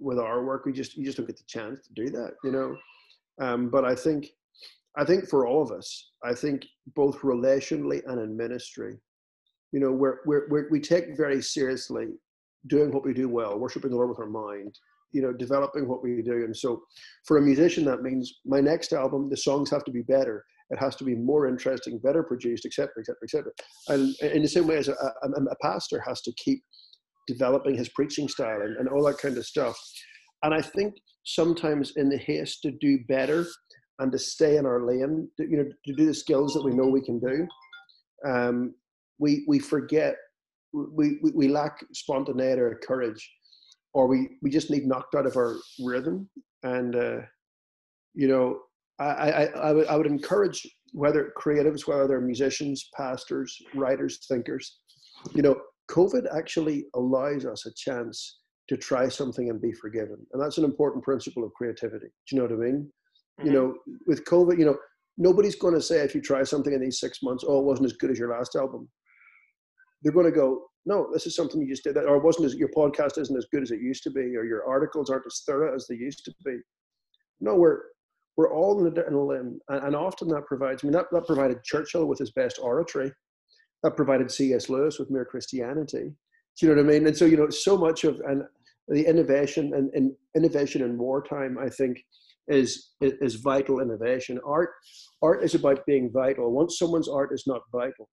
with 0.00 0.18
our 0.18 0.44
work, 0.44 0.64
we 0.64 0.72
just 0.72 0.96
you 0.96 1.04
just 1.04 1.16
don't 1.16 1.26
get 1.26 1.36
the 1.36 1.44
chance 1.46 1.86
to 1.86 1.92
do 1.94 2.10
that, 2.10 2.34
you 2.44 2.52
know. 2.52 2.76
Um, 3.40 3.70
but 3.70 3.84
I 3.84 3.94
think 3.94 4.30
I 4.96 5.04
think 5.04 5.28
for 5.28 5.46
all 5.46 5.62
of 5.62 5.70
us, 5.70 6.10
I 6.24 6.34
think 6.34 6.66
both 6.94 7.20
relationally 7.20 8.02
and 8.06 8.20
in 8.20 8.36
ministry, 8.36 8.98
you 9.72 9.80
know, 9.80 9.92
we're, 9.92 10.18
we're, 10.24 10.48
we're, 10.48 10.68
we 10.70 10.80
take 10.80 11.16
very 11.16 11.40
seriously 11.40 12.08
doing 12.66 12.90
what 12.90 13.04
we 13.04 13.14
do 13.14 13.28
well, 13.28 13.58
worshiping 13.58 13.90
the 13.90 13.96
Lord 13.96 14.08
with 14.08 14.18
our 14.18 14.26
mind, 14.26 14.76
you 15.12 15.22
know, 15.22 15.32
developing 15.32 15.86
what 15.86 16.02
we 16.02 16.20
do. 16.22 16.44
And 16.44 16.56
so 16.56 16.82
for 17.24 17.38
a 17.38 17.42
musician, 17.42 17.84
that 17.84 18.02
means 18.02 18.40
my 18.44 18.60
next 18.60 18.92
album, 18.92 19.28
the 19.28 19.36
songs 19.36 19.70
have 19.70 19.84
to 19.84 19.92
be 19.92 20.02
better. 20.02 20.44
It 20.70 20.78
has 20.78 20.96
to 20.96 21.04
be 21.04 21.14
more 21.14 21.46
interesting, 21.46 21.98
better 21.98 22.22
produced, 22.22 22.66
etc., 22.66 22.90
etc., 22.98 23.16
etc. 23.22 23.52
And 23.88 24.14
in 24.34 24.42
the 24.42 24.48
same 24.48 24.66
way 24.66 24.76
as 24.76 24.88
a, 24.88 24.92
a, 24.92 25.28
a, 25.28 25.56
pastor 25.62 26.02
has 26.06 26.20
to 26.22 26.32
keep 26.36 26.62
developing 27.26 27.76
his 27.76 27.88
preaching 27.90 28.28
style 28.28 28.60
and, 28.62 28.76
and 28.76 28.88
all 28.88 29.04
that 29.04 29.18
kind 29.18 29.36
of 29.38 29.46
stuff. 29.46 29.78
And 30.42 30.54
I 30.54 30.60
think 30.60 30.94
sometimes 31.24 31.92
in 31.96 32.08
the 32.08 32.18
haste 32.18 32.62
to 32.62 32.70
do 32.70 32.98
better 33.08 33.46
and 33.98 34.12
to 34.12 34.18
stay 34.18 34.56
in 34.56 34.66
our 34.66 34.86
lane, 34.86 35.28
you 35.38 35.56
know, 35.56 35.64
to 35.86 35.94
do 35.94 36.06
the 36.06 36.14
skills 36.14 36.54
that 36.54 36.64
we 36.64 36.72
know 36.72 36.86
we 36.86 37.04
can 37.04 37.18
do, 37.18 37.46
um, 38.26 38.74
we 39.18 39.44
we 39.48 39.58
forget, 39.58 40.16
we, 40.72 41.18
we, 41.22 41.32
we 41.34 41.48
lack 41.48 41.84
spontaneity 41.92 42.60
or 42.60 42.78
courage, 42.86 43.28
or 43.94 44.06
we, 44.06 44.28
we 44.42 44.50
just 44.50 44.70
need 44.70 44.86
knocked 44.86 45.14
out 45.14 45.26
of 45.26 45.36
our 45.36 45.56
rhythm. 45.84 46.28
And, 46.62 46.94
uh, 46.94 47.18
you 48.14 48.28
know, 48.28 48.60
I, 48.98 49.04
I, 49.04 49.44
I, 49.44 49.72
would, 49.72 49.86
I 49.86 49.96
would 49.96 50.06
encourage 50.06 50.66
whether 50.92 51.32
creatives, 51.38 51.86
whether 51.86 52.08
they're 52.08 52.20
musicians, 52.20 52.88
pastors, 52.96 53.56
writers, 53.74 54.26
thinkers, 54.28 54.78
you 55.34 55.42
know, 55.42 55.60
COVID 55.90 56.24
actually 56.36 56.86
allows 56.94 57.44
us 57.46 57.66
a 57.66 57.70
chance 57.74 58.40
to 58.68 58.76
try 58.76 59.08
something 59.08 59.48
and 59.50 59.60
be 59.60 59.72
forgiven. 59.72 60.18
And 60.32 60.42
that's 60.42 60.58
an 60.58 60.64
important 60.64 61.02
principle 61.02 61.44
of 61.44 61.52
creativity. 61.54 62.06
Do 62.06 62.36
you 62.36 62.38
know 62.38 62.44
what 62.44 62.52
I 62.52 62.70
mean? 62.70 62.92
Mm-hmm. 63.40 63.46
You 63.46 63.52
know, 63.52 63.74
with 64.06 64.24
COVID, 64.24 64.58
you 64.58 64.66
know, 64.66 64.76
nobody's 65.16 65.56
going 65.56 65.74
to 65.74 65.80
say 65.80 66.00
if 66.00 66.14
you 66.14 66.20
try 66.20 66.42
something 66.42 66.72
in 66.72 66.80
these 66.80 67.00
six 67.00 67.22
months, 67.22 67.44
oh, 67.46 67.60
it 67.60 67.64
wasn't 67.64 67.86
as 67.86 67.94
good 67.94 68.10
as 68.10 68.18
your 68.18 68.30
last 68.30 68.54
album. 68.56 68.88
They're 70.02 70.12
going 70.12 70.26
to 70.26 70.32
go, 70.32 70.66
no, 70.86 71.08
this 71.12 71.26
is 71.26 71.34
something 71.34 71.60
you 71.60 71.68
just 71.68 71.84
did, 71.84 71.96
or 71.96 72.18
wasn't 72.18 72.46
as 72.46 72.54
your 72.54 72.70
podcast 72.76 73.18
isn't 73.18 73.36
as 73.36 73.46
good 73.52 73.62
as 73.62 73.70
it 73.70 73.80
used 73.80 74.02
to 74.04 74.10
be, 74.10 74.36
or 74.36 74.44
your 74.44 74.66
articles 74.68 75.10
aren't 75.10 75.26
as 75.26 75.42
thorough 75.46 75.74
as 75.74 75.86
they 75.86 75.96
used 75.96 76.24
to 76.24 76.32
be. 76.44 76.58
No, 77.40 77.56
we're 77.56 77.80
we're 78.38 78.54
all 78.54 78.86
in 78.86 78.96
a, 78.96 79.20
limb, 79.20 79.58
and, 79.68 79.84
and 79.84 79.96
often 79.96 80.28
that 80.28 80.46
provides. 80.46 80.82
I 80.82 80.86
mean, 80.86 80.92
that, 80.92 81.06
that 81.10 81.26
provided 81.26 81.62
Churchill 81.64 82.06
with 82.06 82.20
his 82.20 82.30
best 82.30 82.60
oratory, 82.62 83.12
that 83.82 83.96
provided 83.96 84.30
C.S. 84.30 84.70
Lewis 84.70 85.00
with 85.00 85.10
Mere 85.10 85.24
Christianity. 85.24 86.14
Do 86.56 86.66
you 86.66 86.68
know 86.68 86.80
what 86.80 86.88
I 86.88 86.92
mean? 86.94 87.06
And 87.08 87.16
so 87.16 87.24
you 87.24 87.36
know, 87.36 87.50
so 87.50 87.76
much 87.76 88.04
of 88.04 88.20
and 88.20 88.44
the 88.86 89.04
innovation 89.04 89.74
and, 89.74 89.90
and 89.92 90.12
innovation 90.36 90.82
in 90.82 90.96
wartime, 90.96 91.58
I 91.58 91.68
think, 91.68 91.98
is 92.46 92.92
is 93.00 93.34
vital 93.34 93.80
innovation. 93.80 94.38
Art 94.46 94.70
art 95.20 95.42
is 95.42 95.56
about 95.56 95.84
being 95.84 96.08
vital. 96.10 96.52
Once 96.52 96.78
someone's 96.78 97.08
art 97.08 97.30
is 97.32 97.42
not 97.44 97.62
vital, 97.72 98.08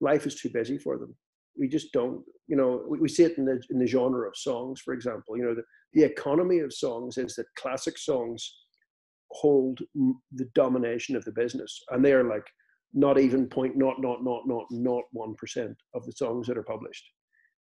life 0.00 0.26
is 0.26 0.34
too 0.34 0.50
busy 0.50 0.76
for 0.76 0.98
them. 0.98 1.14
We 1.56 1.68
just 1.68 1.92
don't, 1.92 2.24
you 2.48 2.56
know, 2.56 2.84
we, 2.88 2.98
we 2.98 3.08
see 3.08 3.22
it 3.22 3.38
in 3.38 3.44
the 3.44 3.62
in 3.70 3.78
the 3.78 3.86
genre 3.86 4.26
of 4.26 4.36
songs, 4.36 4.80
for 4.80 4.92
example. 4.92 5.36
You 5.36 5.44
know, 5.44 5.54
the, 5.54 5.62
the 5.92 6.04
economy 6.04 6.58
of 6.58 6.74
songs 6.74 7.16
is 7.16 7.36
that 7.36 7.46
classic 7.56 7.96
songs 7.96 8.52
hold 9.30 9.80
the 10.32 10.48
domination 10.54 11.16
of 11.16 11.24
the 11.24 11.32
business, 11.32 11.82
and 11.90 12.04
they 12.04 12.12
are 12.12 12.24
like 12.24 12.46
not 12.94 13.18
even 13.18 13.46
point 13.46 13.76
not 13.76 14.00
not 14.00 14.24
not 14.24 14.42
not 14.46 14.64
not 14.70 15.04
one 15.12 15.34
percent 15.34 15.76
of 15.94 16.04
the 16.06 16.12
songs 16.12 16.46
that 16.46 16.58
are 16.58 16.62
published. 16.62 17.04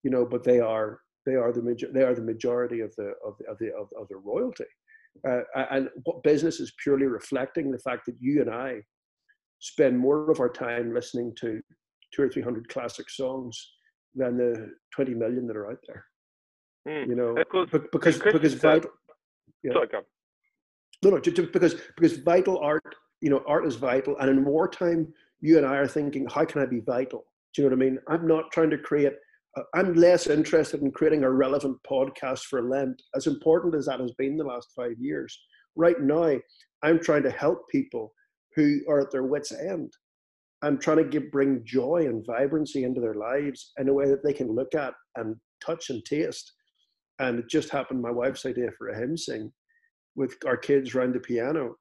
You 0.03 0.11
know, 0.11 0.25
but 0.25 0.45
they 0.45 0.61
are 0.61 1.01
they 1.27 1.35
are 1.35 1.53
the 1.53 1.63
major 1.63 1.89
they 1.93 2.03
are 2.03 2.15
the 2.15 2.23
majority 2.23 2.81
of 2.81 2.95
the 2.97 3.13
of 3.27 3.37
the 3.39 3.51
of 3.51 3.59
the 3.59 3.69
of, 3.75 3.89
of 4.01 4.09
the 4.09 4.17
royalty. 4.17 4.65
Uh, 5.27 5.41
and 5.71 5.89
what 6.05 6.23
business 6.23 6.61
is 6.61 6.73
purely 6.83 7.07
reflecting 7.07 7.71
the 7.71 7.79
fact 7.79 8.07
that 8.07 8.15
you 8.21 8.41
and 8.41 8.51
I 8.51 8.81
spend 9.59 9.99
more 9.99 10.31
of 10.31 10.39
our 10.39 10.49
time 10.49 10.95
listening 10.95 11.35
to 11.41 11.61
two 12.15 12.23
or 12.23 12.29
three 12.29 12.43
hundred 12.43 12.69
classic 12.69 13.11
songs 13.11 13.73
than 14.15 14.37
the 14.37 14.71
twenty 14.95 15.15
million 15.15 15.47
that 15.49 15.57
are 15.57 15.71
out 15.71 15.79
there. 15.87 16.05
Mm. 16.87 17.09
You 17.09 17.17
know, 17.17 17.35
because 17.35 18.19
because 18.19 18.19
because 18.19 18.55
vital. 18.55 18.91
Yeah. 19.65 19.73
Sorry, 19.73 19.89
no, 21.03 21.11
no, 21.11 21.21
because 21.21 21.77
because 21.97 22.17
vital 22.19 22.59
art, 22.59 22.95
you 23.21 23.31
know, 23.31 23.43
art 23.47 23.67
is 23.67 23.77
vital, 23.77 24.17
and 24.19 24.31
in 24.31 24.45
wartime, 24.45 25.13
you 25.41 25.57
and 25.57 25.67
I 25.67 25.77
are 25.77 25.87
thinking, 25.87 26.27
how 26.27 26.45
can 26.45 26.61
I 26.61 26.67
be 26.67 26.81
vital? 26.81 27.25
Do 27.55 27.63
you 27.63 27.69
know 27.69 27.77
what 27.77 27.83
I 27.83 27.89
mean? 27.89 27.99
I'm 28.09 28.27
not 28.27 28.51
trying 28.53 28.71
to 28.71 28.79
create. 28.79 29.13
Uh, 29.57 29.63
I'm 29.75 29.95
less 29.95 30.27
interested 30.27 30.83
in 30.83 30.91
creating 30.91 31.25
a 31.25 31.31
relevant 31.31 31.79
podcast 31.89 32.43
for 32.45 32.63
Lent, 32.63 33.01
as 33.15 33.27
important 33.27 33.75
as 33.75 33.87
that 33.87 34.01
has 34.01 34.13
been 34.19 34.37
the 34.37 34.45
last 34.45 34.69
five 34.75 34.99
years. 34.99 35.39
Right 35.77 36.01
now, 36.01 36.39
I'm 36.83 36.99
trying 37.01 37.23
to 37.23 37.31
help 37.31 37.69
people 37.69 38.13
who 38.57 38.81
are 38.89 39.01
at 39.01 39.11
their 39.13 39.23
wits' 39.23 39.53
end. 39.53 39.93
I'm 40.63 40.79
trying 40.79 40.97
to 40.97 41.05
give, 41.05 41.31
bring 41.31 41.63
joy 41.65 42.07
and 42.07 42.27
vibrancy 42.27 42.83
into 42.83 43.01
their 43.01 43.15
lives 43.15 43.73
in 43.79 43.89
a 43.89 43.95
way 43.95 44.09
that 44.09 44.25
they 44.25 44.33
can 44.33 44.53
look 44.53 44.75
at 44.75 44.95
and 45.15 45.37
touch 45.65 45.91
and 45.91 46.05
taste. 46.05 46.53
And 47.21 47.39
it 47.39 47.49
just 47.49 47.71
happened 47.71 48.03
my 48.03 48.11
wife's 48.11 48.45
idea 48.45 48.71
for 48.77 48.89
a 48.89 48.99
hymn 48.99 49.17
sing 49.17 49.53
with 50.19 50.35
our 50.47 50.57
kids 50.57 50.95
around 50.95 51.15
the 51.15 51.21
piano. 51.21 51.77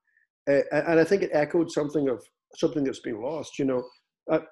And 0.48 1.00
I 1.00 1.04
think 1.04 1.24
it 1.24 1.32
echoed 1.34 1.72
something 1.72 2.08
of 2.08 2.24
something 2.56 2.84
that's 2.84 3.02
been 3.02 3.22
lost. 3.22 3.60
You 3.60 3.66
know, 3.66 3.84
at, 4.32 4.44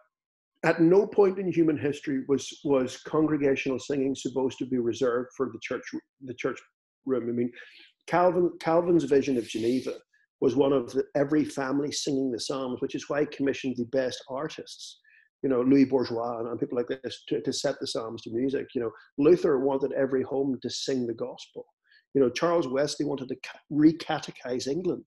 at 0.64 0.82
no 0.82 1.08
point 1.08 1.40
in 1.40 1.52
human 1.52 1.78
history 1.78 2.24
was 2.28 2.46
was 2.66 2.98
congregational 2.98 3.80
singing 3.80 4.14
supposed 4.16 4.58
to 4.58 4.66
be 4.66 4.78
reserved 4.78 5.30
for 5.38 5.50
the 5.54 5.60
church 5.62 5.84
the 6.26 6.34
church 6.34 6.60
room. 7.06 7.30
I 7.30 7.32
mean, 7.32 7.52
Calvin 8.08 8.52
Calvin's 8.60 9.06
vision 9.06 9.38
of 9.38 9.48
Geneva 9.48 9.94
was 10.42 10.58
one 10.58 10.74
of 10.74 10.92
the, 10.92 11.04
every 11.16 11.46
family 11.46 11.92
singing 11.94 12.30
the 12.32 12.39
psalms, 12.39 12.82
which 12.82 12.96
is 12.96 13.06
why 13.08 13.22
he 13.22 13.27
commissioned 13.27 13.77
the 13.77 13.86
best 13.86 14.22
artists 14.30 15.00
you 15.46 15.50
know, 15.50 15.62
Louis 15.62 15.86
Bourgeois 15.86 16.39
and, 16.39 16.48
and 16.48 16.60
people 16.60 16.75
like 16.75 16.88
this 17.04 17.24
to, 17.27 17.39
to, 17.39 17.54
set 17.54 17.75
the 17.80 17.86
Psalms 17.86 18.24
to 18.24 18.32
music. 18.32 18.65
You 18.74 18.82
know, 18.82 18.92
Luther 19.20 19.60
wanted 19.60 19.92
every 19.92 20.24
home 20.24 20.58
to 20.60 20.70
sing 20.72 21.06
the 21.06 21.13
gospel. 21.13 21.68
You 22.15 22.22
know, 22.22 22.29
Charles 22.29 22.67
Wesley 22.67 23.05
wanted 23.05 23.27
to 23.27 23.38
recatechize 23.72 24.67
England 24.67 25.03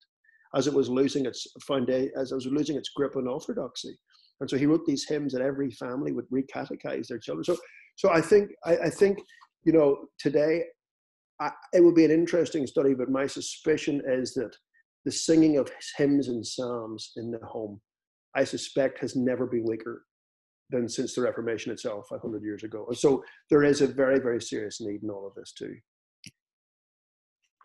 as 0.55 0.67
it 0.67 0.75
was 0.75 0.89
losing 0.89 1.27
its 1.27 1.47
foundation, 1.67 2.13
as 2.17 2.33
it 2.33 2.35
was 2.35 2.47
losing 2.47 2.77
its 2.77 2.91
grip 2.91 3.17
on 3.17 3.27
orthodoxy. 3.27 3.99
And 4.41 4.49
so 4.49 4.57
he 4.57 4.67
wrote 4.67 4.85
these 4.87 5.09
hymns 5.09 5.33
that 5.33 5.43
every 5.43 5.71
family 5.71 6.13
would 6.13 6.29
recatechize 6.31 7.09
their 7.09 7.19
children. 7.19 7.45
So, 7.45 7.57
so 7.97 8.11
I 8.11 8.21
think, 8.21 8.51
I, 8.65 8.77
I 8.77 8.91
think, 8.91 9.19
you 9.65 9.73
know, 9.73 10.07
today 10.19 10.63
I, 11.41 11.51
it 11.73 11.83
would 11.83 11.95
be 11.95 12.05
an 12.05 12.11
interesting 12.11 12.67
study, 12.67 12.95
but 12.95 13.11
my 13.11 13.27
suspicion 13.27 14.03
is 14.07 14.35
that 14.35 14.55
the 15.05 15.13
singing 15.13 15.57
of 15.57 15.71
hymns 15.97 16.29
and 16.29 16.47
psalms 16.47 17.13
in 17.17 17.31
the 17.31 17.45
home, 17.45 17.81
I 18.37 18.45
suspect, 18.45 19.01
has 19.01 19.17
never 19.17 19.47
been 19.47 19.65
weaker 19.65 20.05
than 20.71 20.89
since 20.89 21.15
the 21.15 21.23
Reformation 21.23 21.73
itself 21.73 22.07
500 22.11 22.43
years 22.43 22.63
ago. 22.63 22.87
So 22.93 23.25
there 23.49 23.65
is 23.65 23.81
a 23.81 23.87
very, 23.87 24.21
very 24.21 24.43
serious 24.43 24.81
need 24.81 25.03
in 25.03 25.11
all 25.11 25.27
of 25.27 25.35
this 25.35 25.53
too. 25.53 25.75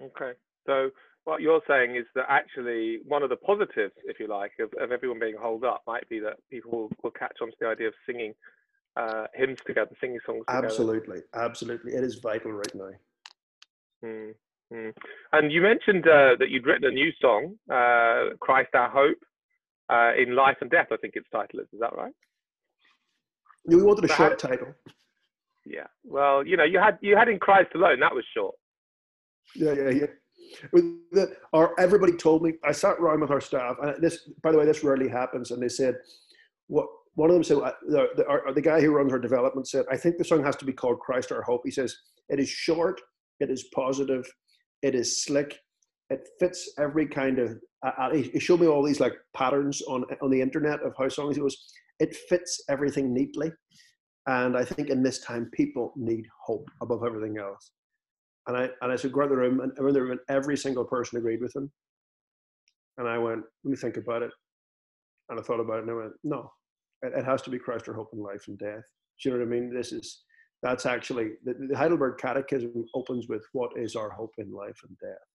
Okay. 0.01 0.31
So 0.65 0.89
what 1.25 1.41
you're 1.41 1.61
saying 1.67 1.95
is 1.95 2.05
that 2.15 2.25
actually 2.29 2.99
one 3.05 3.23
of 3.23 3.29
the 3.29 3.35
positives, 3.35 3.93
if 4.05 4.19
you 4.19 4.27
like, 4.27 4.51
of, 4.59 4.71
of 4.81 4.91
everyone 4.91 5.19
being 5.19 5.35
holed 5.39 5.63
up 5.63 5.83
might 5.87 6.07
be 6.09 6.19
that 6.19 6.37
people 6.49 6.71
will, 6.71 6.89
will 7.03 7.11
catch 7.11 7.37
on 7.41 7.49
to 7.49 7.55
the 7.59 7.67
idea 7.67 7.87
of 7.87 7.93
singing 8.05 8.33
uh, 8.97 9.25
hymns 9.33 9.57
together, 9.65 9.91
singing 9.99 10.19
songs 10.25 10.43
together. 10.47 10.65
Absolutely. 10.67 11.19
Absolutely. 11.33 11.93
It 11.93 12.03
is 12.03 12.15
vital 12.15 12.51
right 12.51 12.75
now. 12.75 12.89
Mm, 14.03 14.33
mm. 14.73 14.93
And 15.31 15.51
you 15.51 15.61
mentioned 15.61 16.05
uh, 16.07 16.35
that 16.39 16.49
you'd 16.49 16.65
written 16.65 16.85
a 16.85 16.91
new 16.91 17.11
song, 17.21 17.55
uh, 17.71 18.35
Christ 18.39 18.69
Our 18.73 18.89
Hope, 18.89 19.17
uh, 19.89 20.11
in 20.17 20.35
Life 20.35 20.57
and 20.61 20.69
Death, 20.69 20.87
I 20.91 20.97
think 20.97 21.15
its 21.15 21.27
title 21.31 21.59
is. 21.59 21.67
Is 21.73 21.79
that 21.79 21.95
right? 21.95 22.13
We 23.65 23.81
wanted 23.81 24.05
a 24.05 24.07
but 24.07 24.17
short 24.17 24.41
how, 24.41 24.49
title. 24.49 24.73
Yeah. 25.65 25.87
Well, 26.03 26.45
you 26.45 26.57
know, 26.57 26.65
you 26.65 26.79
had 26.79 26.97
you 27.01 27.15
had 27.15 27.29
in 27.29 27.39
Christ 27.39 27.69
alone. 27.75 28.01
That 28.01 28.13
was 28.13 28.25
short. 28.35 28.55
Yeah, 29.55 29.73
yeah, 29.73 29.89
yeah. 29.89 30.07
The, 30.71 31.35
our, 31.53 31.73
everybody 31.79 32.13
told 32.13 32.43
me. 32.43 32.53
I 32.63 32.71
sat 32.71 32.99
around 32.99 33.21
with 33.21 33.31
our 33.31 33.41
staff, 33.41 33.77
and 33.81 34.01
this, 34.01 34.29
by 34.41 34.51
the 34.51 34.57
way, 34.57 34.65
this 34.65 34.83
rarely 34.83 35.09
happens. 35.09 35.51
And 35.51 35.61
they 35.61 35.69
said, 35.69 35.95
"What?" 36.67 36.87
One 37.15 37.29
of 37.29 37.35
them 37.35 37.43
said, 37.43 37.57
uh, 37.57 37.71
the, 37.87 38.07
the, 38.15 38.27
our, 38.27 38.51
the 38.53 38.61
guy 38.61 38.81
who 38.81 38.91
runs 38.91 39.13
our 39.13 39.19
development 39.19 39.67
said, 39.67 39.85
"I 39.91 39.97
think 39.97 40.17
the 40.17 40.25
song 40.25 40.43
has 40.43 40.55
to 40.57 40.65
be 40.65 40.73
called 40.73 40.99
Christ 40.99 41.31
Our 41.31 41.43
Hope." 41.43 41.61
He 41.63 41.71
says, 41.71 41.95
"It 42.29 42.39
is 42.39 42.49
short, 42.49 42.99
It 43.39 43.49
is 43.49 43.65
positive. 43.75 44.25
It 44.81 44.95
is 44.95 45.23
slick. 45.23 45.59
It 46.09 46.27
fits 46.39 46.73
every 46.77 47.07
kind 47.07 47.39
of. 47.39 47.59
Uh, 47.85 48.11
he 48.13 48.39
showed 48.39 48.61
me 48.61 48.67
all 48.67 48.83
these 48.83 48.99
like 48.99 49.13
patterns 49.33 49.81
on 49.83 50.05
on 50.21 50.29
the 50.31 50.41
internet 50.41 50.81
of 50.81 50.93
how 50.97 51.09
songs. 51.09 51.37
It 51.37 51.43
was. 51.43 51.57
It 51.99 52.15
fits 52.15 52.63
everything 52.69 53.13
neatly, 53.13 53.51
and 54.27 54.57
I 54.57 54.65
think 54.65 54.89
in 54.89 55.03
this 55.03 55.19
time 55.19 55.49
people 55.53 55.93
need 55.95 56.25
hope 56.45 56.67
above 56.81 57.03
everything 57.05 57.37
else. 57.37 57.71
And 58.47 58.57
I 58.57 58.69
and 58.81 58.91
I 58.91 58.95
said 58.95 59.13
go 59.13 59.23
out 59.23 59.29
the 59.29 59.37
room, 59.37 59.59
and 59.61 59.71
in 59.77 59.93
the 59.93 60.01
room, 60.01 60.11
and 60.11 60.19
every 60.29 60.57
single 60.57 60.83
person 60.83 61.17
agreed 61.17 61.41
with 61.41 61.55
him. 61.55 61.71
And 62.97 63.07
I 63.07 63.17
went, 63.17 63.41
let 63.63 63.71
me 63.71 63.77
think 63.77 63.97
about 63.97 64.21
it. 64.21 64.31
And 65.29 65.39
I 65.39 65.43
thought 65.43 65.59
about 65.59 65.79
it, 65.79 65.83
and 65.83 65.91
I 65.91 65.95
went, 65.95 66.11
no, 66.23 66.51
it, 67.01 67.13
it 67.15 67.25
has 67.25 67.41
to 67.43 67.49
be 67.49 67.57
Christ 67.57 67.87
our 67.87 67.93
hope 67.93 68.09
in 68.13 68.19
life 68.19 68.45
and 68.47 68.57
death. 68.59 68.83
Do 69.21 69.29
you 69.29 69.31
know 69.31 69.39
what 69.39 69.47
I 69.47 69.49
mean? 69.49 69.73
This 69.73 69.91
is 69.91 70.23
that's 70.61 70.85
actually 70.85 71.31
the, 71.43 71.55
the 71.69 71.77
Heidelberg 71.77 72.17
Catechism 72.17 72.85
opens 72.95 73.27
with 73.27 73.43
what 73.51 73.71
is 73.75 73.95
our 73.95 74.09
hope 74.09 74.33
in 74.37 74.51
life 74.51 74.79
and 74.87 74.97
death. 74.99 75.27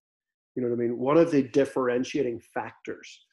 You 0.55 0.63
know 0.63 0.71
what 0.71 0.77
I 0.77 0.79
mean? 0.79 0.99
One 0.99 1.19
of 1.19 1.31
the 1.31 1.43
differentiating 1.43 2.41
factors 2.53 3.25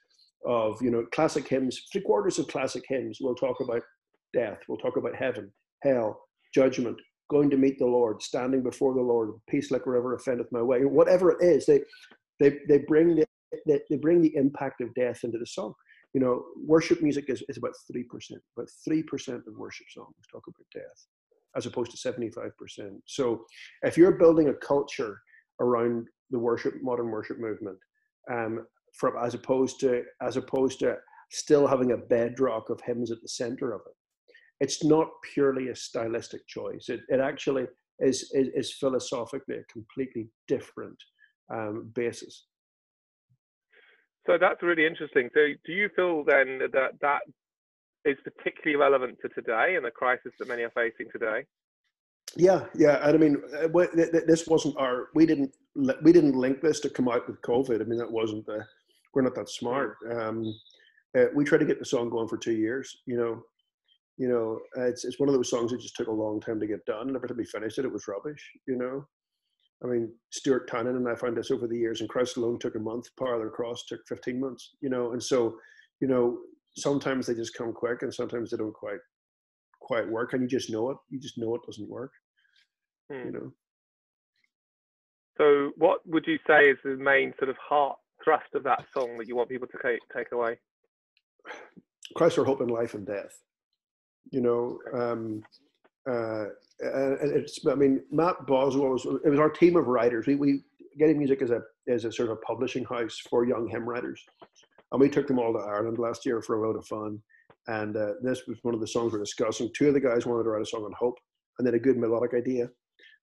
of 0.45 0.81
you 0.81 0.91
know 0.91 1.05
classic 1.13 1.47
hymns, 1.47 1.81
three 1.91 2.01
quarters 2.01 2.37
of 2.37 2.47
classic 2.47 2.83
hymns 2.87 3.19
will 3.21 3.35
talk 3.35 3.59
about 3.61 3.81
death, 4.33 4.59
we'll 4.67 4.77
talk 4.77 4.97
about 4.97 5.15
heaven, 5.15 5.51
hell, 5.83 6.19
judgment, 6.53 6.97
going 7.29 7.49
to 7.49 7.57
meet 7.57 7.79
the 7.79 7.85
Lord, 7.85 8.21
standing 8.21 8.61
before 8.63 8.93
the 8.93 9.01
Lord, 9.01 9.31
peace 9.49 9.71
like 9.71 9.85
a 9.85 9.89
river 9.89 10.15
offendeth 10.15 10.51
my 10.51 10.61
way. 10.61 10.85
Whatever 10.85 11.31
it 11.31 11.43
is, 11.43 11.65
they 11.65 11.81
they 12.39 12.59
they 12.67 12.79
bring 12.87 13.15
the 13.15 13.25
they, 13.65 13.79
they 13.89 13.97
bring 13.97 14.21
the 14.21 14.35
impact 14.35 14.81
of 14.81 14.93
death 14.93 15.23
into 15.23 15.37
the 15.37 15.45
song. 15.45 15.73
You 16.13 16.21
know, 16.21 16.45
worship 16.65 17.01
music 17.01 17.25
is, 17.29 17.43
is 17.49 17.57
about 17.57 17.73
three 17.91 18.03
percent. 18.03 18.41
About 18.57 18.69
three 18.83 19.03
percent 19.03 19.43
of 19.47 19.57
worship 19.57 19.87
songs 19.89 20.15
talk 20.31 20.43
about 20.47 20.65
death 20.73 21.07
as 21.55 21.65
opposed 21.65 21.91
to 21.91 21.97
75%. 21.97 22.51
So 23.05 23.45
if 23.81 23.97
you're 23.97 24.17
building 24.17 24.49
a 24.49 24.53
culture 24.53 25.21
around 25.61 26.07
the 26.31 26.39
worship, 26.39 26.73
modern 26.81 27.09
worship 27.09 27.39
movement, 27.39 27.77
um, 28.31 28.65
from 28.93 29.13
as 29.21 29.33
opposed 29.33 29.79
to 29.81 30.03
as 30.21 30.37
opposed 30.37 30.79
to 30.79 30.95
still 31.31 31.67
having 31.67 31.91
a 31.91 31.97
bedrock 31.97 32.69
of 32.69 32.79
hymns 32.81 33.11
at 33.11 33.21
the 33.21 33.27
center 33.27 33.73
of 33.73 33.81
it, 33.85 33.93
it's 34.59 34.83
not 34.83 35.07
purely 35.33 35.69
a 35.69 35.75
stylistic 35.75 36.47
choice. 36.47 36.89
It, 36.89 37.01
it 37.09 37.19
actually 37.19 37.67
is, 37.99 38.31
is, 38.33 38.49
is 38.55 38.73
philosophically 38.73 39.57
a 39.57 39.63
completely 39.71 40.29
different 40.47 40.97
um, 41.53 41.91
basis. 41.93 42.45
So 44.25 44.37
that's 44.39 44.63
really 44.63 44.85
interesting. 44.85 45.29
So 45.33 45.41
do 45.65 45.71
you 45.71 45.89
feel 45.95 46.23
then 46.23 46.59
that 46.73 46.93
that 47.01 47.21
is 48.05 48.17
particularly 48.23 48.77
relevant 48.77 49.17
to 49.21 49.29
today 49.29 49.75
and 49.75 49.83
the 49.83 49.91
crisis 49.91 50.31
that 50.39 50.47
many 50.47 50.63
are 50.63 50.71
facing 50.71 51.11
today. 51.11 51.43
Yeah, 52.35 52.65
yeah, 52.75 53.07
and 53.07 53.15
I 53.15 53.17
mean, 53.17 53.41
uh, 53.57 53.67
this 54.27 54.47
wasn't 54.47 54.77
our. 54.77 55.09
We 55.13 55.25
didn't. 55.25 55.55
We 56.01 56.11
didn't 56.11 56.35
link 56.35 56.61
this 56.61 56.79
to 56.81 56.89
come 56.89 57.07
out 57.07 57.27
with 57.27 57.41
COVID. 57.41 57.81
I 57.81 57.85
mean, 57.85 57.99
that 57.99 58.11
wasn't 58.11 58.45
the. 58.45 58.65
We're 59.13 59.21
not 59.21 59.35
that 59.35 59.49
smart. 59.49 59.97
Um, 60.11 60.53
uh, 61.17 61.25
we 61.33 61.45
tried 61.45 61.59
to 61.59 61.65
get 61.65 61.79
the 61.79 61.85
song 61.85 62.09
going 62.09 62.27
for 62.27 62.37
two 62.37 62.53
years. 62.53 62.97
You 63.05 63.17
know, 63.17 63.43
you 64.17 64.29
know, 64.29 64.59
it's 64.85 65.05
it's 65.05 65.19
one 65.19 65.29
of 65.29 65.35
those 65.35 65.49
songs 65.49 65.71
that 65.71 65.81
just 65.81 65.95
took 65.95 66.07
a 66.07 66.11
long 66.11 66.39
time 66.39 66.59
to 66.59 66.67
get 66.67 66.85
done. 66.85 67.07
And 67.07 67.15
Every 67.15 67.27
time 67.27 67.37
we 67.37 67.45
finished 67.45 67.77
it, 67.77 67.85
it 67.85 67.91
was 67.91 68.07
rubbish. 68.07 68.41
You 68.67 68.77
know, 68.77 69.05
I 69.83 69.87
mean, 69.87 70.11
Stuart 70.31 70.69
Townend 70.69 70.97
and 70.97 71.07
I 71.07 71.15
found 71.15 71.37
this 71.37 71.51
over 71.51 71.67
the 71.67 71.77
years, 71.77 72.01
and 72.01 72.09
Christ 72.09 72.37
Alone 72.37 72.59
took 72.59 72.75
a 72.75 72.79
month. 72.79 73.05
Power 73.19 73.35
of 73.35 73.43
the 73.43 73.49
Cross 73.49 73.85
took 73.87 74.01
15 74.07 74.39
months. 74.39 74.71
You 74.81 74.89
know, 74.89 75.11
and 75.11 75.21
so, 75.21 75.57
you 75.99 76.07
know, 76.07 76.37
sometimes 76.77 77.27
they 77.27 77.33
just 77.33 77.55
come 77.55 77.73
quick 77.73 78.01
and 78.01 78.13
sometimes 78.13 78.51
they 78.51 78.57
don't 78.57 78.73
quite 78.73 78.99
quite 79.81 80.07
work 80.07 80.33
and 80.33 80.41
you 80.41 80.47
just 80.47 80.71
know 80.71 80.89
it 80.89 80.97
you 81.09 81.19
just 81.19 81.37
know 81.37 81.55
it 81.55 81.61
doesn't 81.65 81.89
work 81.89 82.11
hmm. 83.11 83.25
you 83.25 83.31
know 83.31 83.51
so 85.37 85.71
what 85.77 85.99
would 86.05 86.25
you 86.27 86.37
say 86.47 86.69
is 86.69 86.77
the 86.83 86.95
main 86.95 87.33
sort 87.37 87.49
of 87.49 87.57
heart 87.57 87.97
thrust 88.23 88.47
of 88.55 88.63
that 88.63 88.83
song 88.93 89.17
that 89.17 89.27
you 89.27 89.35
want 89.35 89.49
people 89.49 89.67
to 89.67 89.77
take, 89.83 89.99
take 90.15 90.31
away 90.31 90.57
christ 92.15 92.37
our 92.39 92.45
hope 92.45 92.61
in 92.61 92.67
life 92.67 92.93
and 92.93 93.05
death 93.05 93.41
you 94.31 94.41
know 94.41 94.79
um 94.93 95.41
uh 96.09 96.45
it's 96.79 97.59
i 97.67 97.75
mean 97.75 98.01
matt 98.11 98.35
boswell 98.47 98.89
was 98.89 99.05
it 99.05 99.29
was 99.29 99.39
our 99.39 99.49
team 99.49 99.75
of 99.75 99.87
writers 99.87 100.27
we, 100.27 100.35
we 100.35 100.61
Getty 100.97 101.13
Music 101.13 101.41
as 101.41 101.51
a 101.51 101.61
as 101.89 102.05
a 102.05 102.11
sort 102.11 102.29
of 102.29 102.41
publishing 102.41 102.85
house 102.85 103.19
for 103.29 103.45
young 103.45 103.67
hymn 103.67 103.87
writers 103.87 104.23
and 104.91 105.01
we 105.01 105.09
took 105.09 105.27
them 105.27 105.39
all 105.39 105.53
to 105.53 105.59
Ireland 105.59 105.97
last 105.97 106.25
year 106.25 106.41
for 106.41 106.55
a 106.55 106.65
load 106.65 106.77
of 106.77 106.87
fun. 106.87 107.19
And 107.67 107.97
uh, 107.97 108.13
this 108.21 108.47
was 108.47 108.57
one 108.61 108.73
of 108.73 108.79
the 108.79 108.87
songs 108.87 109.11
we're 109.11 109.19
discussing. 109.19 109.69
Two 109.75 109.89
of 109.89 109.93
the 109.93 109.99
guys 109.99 110.25
wanted 110.25 110.43
to 110.43 110.49
write 110.49 110.61
a 110.61 110.65
song 110.65 110.83
on 110.83 110.93
hope 110.97 111.17
and 111.57 111.67
then 111.67 111.73
a 111.73 111.79
good 111.79 111.97
melodic 111.97 112.33
idea. 112.33 112.69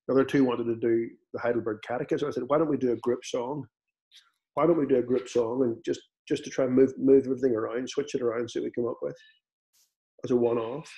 The 0.07 0.13
other 0.13 0.25
two 0.25 0.43
wanted 0.43 0.65
to 0.65 0.75
do 0.75 1.09
the 1.33 1.39
Heidelberg 1.39 1.79
Catechism. 1.87 2.27
I 2.27 2.31
said, 2.31 2.43
why 2.47 2.57
don't 2.57 2.69
we 2.69 2.77
do 2.77 2.91
a 2.91 2.97
group 2.97 3.23
song? 3.23 3.65
Why 4.53 4.67
don't 4.67 4.77
we 4.77 4.85
do 4.85 4.97
a 4.97 5.01
group 5.01 5.27
song 5.29 5.63
and 5.63 5.77
just 5.83 6.01
just 6.27 6.43
to 6.43 6.49
try 6.49 6.65
and 6.65 6.73
move 6.73 6.93
move 6.97 7.25
everything 7.25 7.55
around, 7.55 7.89
switch 7.89 8.13
it 8.13 8.21
around, 8.21 8.49
see 8.49 8.59
what 8.59 8.65
we 8.65 8.71
come 8.71 8.89
up 8.89 8.99
with 9.01 9.15
as 10.23 10.31
a 10.31 10.35
one-off. 10.35 10.91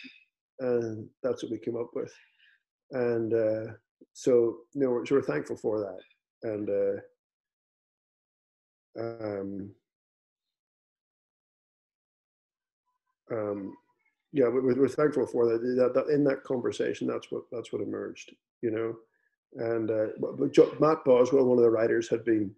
And 0.59 1.07
that's 1.21 1.43
what 1.43 1.51
we 1.51 1.57
came 1.57 1.75
up 1.75 1.89
with. 1.93 2.13
And 2.91 3.33
uh, 3.33 3.73
so, 4.13 4.57
you 4.73 4.81
know, 4.81 5.03
so 5.03 5.15
we're 5.15 5.21
thankful 5.21 5.57
for 5.57 5.79
that. 5.79 5.99
And 6.49 6.69
uh, 6.69 7.01
um, 8.99 9.71
um, 13.31 13.75
yeah, 14.31 14.47
we're, 14.47 14.75
we're 14.75 14.87
thankful 14.87 15.25
for 15.25 15.45
that. 15.47 15.61
That, 15.61 15.93
that. 15.95 16.13
In 16.13 16.23
that 16.25 16.43
conversation, 16.43 17.07
that's 17.07 17.31
what 17.31 17.43
that's 17.51 17.73
what 17.73 17.81
emerged, 17.81 18.33
you 18.61 18.71
know. 18.71 18.95
And 19.55 19.89
uh, 19.89 20.07
but, 20.19 20.37
but 20.37 20.81
Matt 20.81 21.03
Boswell, 21.05 21.45
one 21.45 21.57
of 21.57 21.63
the 21.63 21.69
writers, 21.69 22.09
had 22.09 22.23
been 22.25 22.51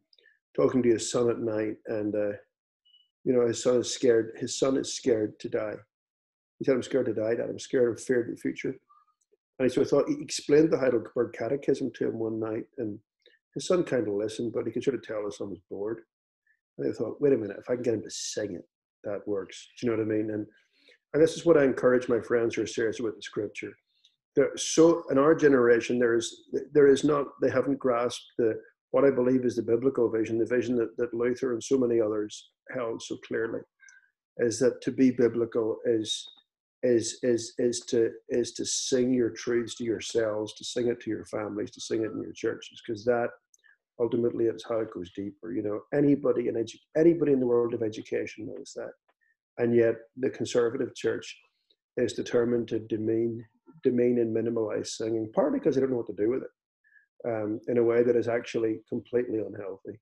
talking 0.56 0.82
to 0.84 0.90
his 0.90 1.12
son 1.12 1.30
at 1.30 1.40
night, 1.40 1.78
and 1.86 2.16
uh, 2.16 2.36
you 3.24 3.34
know 3.34 3.48
his 3.48 3.62
son 3.64 3.78
is 3.78 3.94
scared. 3.94 4.34
His 4.38 4.58
son 4.58 4.76
is 4.78 4.96
scared 4.96 5.40
to 5.40 5.50
die. 5.50 5.76
He 6.60 6.66
said, 6.66 6.76
"I'm 6.76 6.84
scared 6.84 7.06
to 7.08 7.14
die. 7.14 7.36
Dad. 7.36 7.50
I'm 7.50 7.60
scared. 7.60 7.90
I'm 7.90 7.98
feared 7.98 8.30
of 8.30 8.36
the 8.36 8.42
future." 8.42 8.76
And 9.60 9.72
so 9.72 9.82
I 9.82 9.86
thought 9.86 10.08
he 10.08 10.22
explained 10.22 10.72
the 10.72 10.78
Heidelberg 10.78 11.34
Catechism 11.34 11.92
to 11.96 12.08
him 12.08 12.20
one 12.20 12.40
night, 12.40 12.66
and 12.78 13.00
his 13.56 13.66
son 13.66 13.84
kind 13.84 14.08
of 14.08 14.14
listened, 14.14 14.54
but 14.54 14.66
he 14.66 14.72
could 14.72 14.84
sort 14.84 14.96
of 14.96 15.02
tell 15.02 15.26
his 15.26 15.38
son 15.38 15.50
was 15.50 15.60
bored. 15.70 16.02
And 16.78 16.88
I 16.88 16.96
thought, 16.96 17.20
wait 17.20 17.34
a 17.34 17.38
minute, 17.38 17.58
if 17.60 17.70
I 17.70 17.74
can 17.74 17.82
get 17.82 17.94
him 17.96 18.04
to 18.04 18.10
sing 18.12 18.54
it, 18.54 18.68
that 19.04 19.28
works. 19.28 19.68
Do 19.80 19.88
you 19.88 19.92
know 19.92 19.98
what 19.98 20.06
I 20.06 20.16
mean? 20.18 20.32
And 20.32 20.46
and 21.14 21.24
this 21.24 21.36
is 21.36 21.46
what 21.46 21.58
I 21.58 21.64
encourage 21.64 22.10
my 22.10 22.20
friends 22.20 22.56
who 22.56 22.64
are 22.64 22.68
serious 22.68 23.00
with 23.00 23.16
the 23.16 23.22
scripture. 23.22 23.74
There, 24.36 24.52
so 24.56 25.04
in 25.10 25.18
our 25.18 25.34
generation, 25.34 25.98
there 25.98 26.16
is 26.16 26.44
there 26.74 26.88
is 26.88 27.04
not 27.04 27.26
they 27.42 27.50
haven't 27.50 27.80
grasped 27.80 28.26
the 28.38 28.60
what 28.92 29.06
I 29.06 29.12
believe 29.12 29.46
is 29.46 29.56
the 29.56 29.64
biblical 29.64 30.10
vision, 30.10 30.38
the 30.38 30.46
vision 30.46 30.76
that, 30.76 30.96
that 30.98 31.14
Luther 31.14 31.54
and 31.54 31.64
so 31.64 31.78
many 31.78 32.00
others 32.00 32.52
held 32.74 33.02
so 33.02 33.18
clearly, 33.28 33.62
is 34.38 34.60
that 34.60 34.82
to 34.82 34.92
be 34.92 35.12
biblical 35.12 35.78
is 35.86 36.26
is 36.84 37.20
is 37.24 37.54
is 37.58 37.80
to 37.82 38.12
is 38.30 38.54
to 38.54 38.66
sing 38.66 39.14
your 39.14 39.32
truths 39.32 39.76
to 39.76 39.84
yourselves, 39.84 40.54
to 40.54 40.64
sing 40.64 40.88
it 40.88 41.00
to 41.02 41.10
your 41.10 41.26
families, 41.26 41.72
to 41.72 41.82
sing 41.82 42.04
it 42.04 42.12
in 42.12 42.22
your 42.22 42.34
churches, 42.34 42.82
because 42.86 43.04
that 43.06 43.30
ultimately 44.00 44.46
is 44.46 44.64
how 44.68 44.80
it 44.80 44.94
goes 44.94 45.12
deeper. 45.14 45.52
You 45.52 45.64
know, 45.64 45.82
anybody 45.94 46.48
in 46.48 46.56
edu- 46.56 46.80
anybody 46.96 47.34
in 47.34 47.40
the 47.40 47.48
world 47.48 47.74
of 47.74 47.82
education 47.82 48.48
knows 48.48 48.74
that, 48.76 48.92
and 49.58 49.76
yet 49.76 49.96
the 50.18 50.30
conservative 50.30 50.94
church 50.96 51.36
is 51.98 52.14
determined 52.14 52.68
to 52.68 52.80
demean, 52.80 53.44
demean 53.84 54.20
and 54.20 54.36
minimalize 54.36 54.88
singing, 54.88 55.32
partly 55.34 55.60
because 55.60 55.76
they 55.76 55.82
don't 55.82 55.90
know 55.90 55.98
what 55.98 56.08
to 56.08 56.14
do 56.14 56.30
with 56.30 56.44
it, 56.44 57.28
um, 57.28 57.60
in 57.68 57.80
a 57.80 57.84
way 57.84 58.04
that 58.04 58.16
is 58.16 58.28
actually 58.28 58.82
completely 58.88 59.40
unhealthy. 59.40 60.00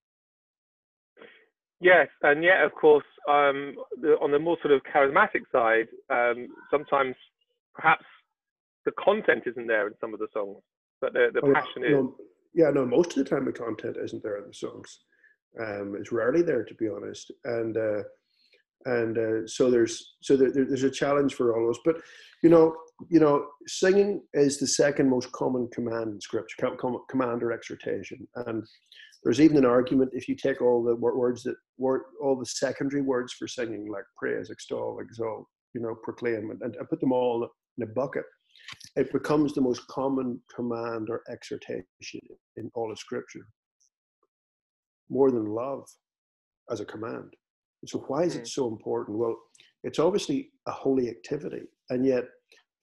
Yes, 1.81 2.07
and 2.21 2.43
yet, 2.43 2.63
of 2.63 2.73
course, 2.73 3.05
um, 3.29 3.75
the, 4.01 4.17
on 4.21 4.31
the 4.31 4.39
more 4.39 4.57
sort 4.61 4.73
of 4.73 4.81
charismatic 4.83 5.41
side, 5.51 5.87
um, 6.09 6.47
sometimes 6.71 7.15
perhaps 7.73 8.05
the 8.85 8.91
content 8.93 9.43
isn't 9.45 9.67
there 9.67 9.87
in 9.87 9.93
some 9.99 10.13
of 10.13 10.19
the 10.19 10.27
songs, 10.33 10.61
but 11.01 11.13
the, 11.13 11.29
the 11.33 11.41
oh, 11.41 11.53
passion 11.53 11.83
is. 11.83 12.25
Yeah, 12.53 12.69
no, 12.69 12.85
most 12.85 13.17
of 13.17 13.23
the 13.23 13.29
time 13.29 13.45
the 13.45 13.51
content 13.51 13.97
isn't 14.01 14.23
there 14.23 14.37
in 14.37 14.47
the 14.47 14.53
songs. 14.53 14.99
Um, 15.59 15.95
it's 15.99 16.11
rarely 16.11 16.41
there, 16.41 16.63
to 16.63 16.73
be 16.75 16.87
honest. 16.87 17.31
And 17.43 17.75
uh, 17.75 18.03
and 18.85 19.17
uh, 19.17 19.47
so 19.47 19.69
there's 19.69 20.15
so 20.21 20.37
there, 20.37 20.51
there's 20.51 20.83
a 20.83 20.89
challenge 20.89 21.33
for 21.33 21.55
all 21.55 21.65
of 21.65 21.71
us. 21.71 21.81
But 21.83 21.97
you 22.43 22.49
know, 22.49 22.75
you 23.09 23.19
know, 23.19 23.47
singing 23.67 24.21
is 24.33 24.59
the 24.59 24.67
second 24.67 25.09
most 25.09 25.31
common 25.31 25.67
command 25.73 26.13
in 26.13 26.21
scripture, 26.21 26.69
command 27.09 27.43
or 27.43 27.51
exhortation. 27.51 28.27
And 28.47 28.63
there's 29.25 29.41
even 29.41 29.57
an 29.57 29.65
argument 29.65 30.11
if 30.13 30.29
you 30.29 30.35
take 30.35 30.61
all 30.61 30.81
the 30.81 30.95
words 30.95 31.43
that 31.43 31.55
word 31.77 32.03
all 32.23 32.37
the 32.37 32.45
secondary 32.45 33.01
words 33.01 33.33
for 33.33 33.47
singing, 33.47 33.91
like 33.91 34.05
praise, 34.17 34.49
extol, 34.49 34.99
exalt, 35.01 35.45
you 35.73 35.81
know, 35.81 35.95
proclaim, 36.03 36.51
and, 36.51 36.61
and 36.61 36.89
put 36.89 37.01
them 37.01 37.11
all 37.11 37.49
in 37.77 37.83
a 37.83 37.87
bucket 37.87 38.23
it 38.95 39.11
becomes 39.11 39.53
the 39.53 39.61
most 39.61 39.85
common 39.87 40.39
command 40.53 41.09
or 41.09 41.21
exhortation 41.29 41.85
in 42.57 42.71
all 42.73 42.91
of 42.91 42.99
Scripture, 42.99 43.47
more 45.09 45.31
than 45.31 45.45
love 45.45 45.87
as 46.71 46.79
a 46.79 46.85
command. 46.85 47.33
So, 47.85 47.99
why 48.07 48.23
is 48.23 48.35
it 48.35 48.43
mm. 48.43 48.47
so 48.47 48.67
important? 48.67 49.17
Well, 49.17 49.37
it's 49.83 49.99
obviously 49.99 50.49
a 50.67 50.71
holy 50.71 51.09
activity, 51.09 51.63
and 51.89 52.05
yet 52.05 52.23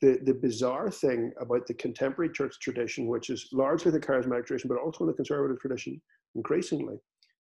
the, 0.01 0.21
the 0.25 0.35
bizarre 0.35 0.91
thing 0.91 1.33
about 1.41 1.67
the 1.67 1.75
contemporary 1.75 2.33
church 2.33 2.55
tradition, 2.61 3.07
which 3.07 3.31
is 3.31 3.49
largely 3.53 3.91
the 3.91 4.01
charismatic 4.01 4.47
tradition, 4.47 4.69
but 4.69 4.79
also 4.79 5.05
in 5.05 5.09
the 5.09 5.17
conservative 5.17 5.61
tradition 5.61 6.01
increasingly, 6.35 6.97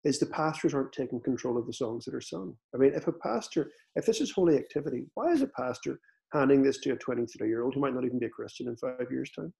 is 0.05 0.19
the 0.19 0.27
pastors 0.27 0.75
aren't 0.75 0.93
taking 0.93 1.21
control 1.21 1.57
of 1.57 1.67
the 1.67 1.73
songs 1.73 2.05
that 2.05 2.15
are 2.15 2.21
sung. 2.21 2.55
I 2.75 2.79
mean, 2.79 2.93
if 2.95 3.07
a 3.09 3.13
pastor, 3.13 3.71
if 3.97 4.05
this 4.05 4.21
is 4.21 4.31
holy 4.31 4.57
activity, 4.57 5.07
why 5.15 5.33
is 5.33 5.43
a 5.43 5.47
pastor 5.47 5.99
handing 6.33 6.63
this 6.63 6.79
to 6.79 6.93
a 6.93 6.97
23 6.97 7.49
year 7.49 7.63
old 7.63 7.75
who 7.75 7.81
might 7.81 7.95
not 7.95 8.05
even 8.05 8.19
be 8.19 8.27
a 8.27 8.31
Christian 8.31 8.69
in 8.69 8.77
five 8.77 9.07
years' 9.11 9.31
time? 9.31 9.53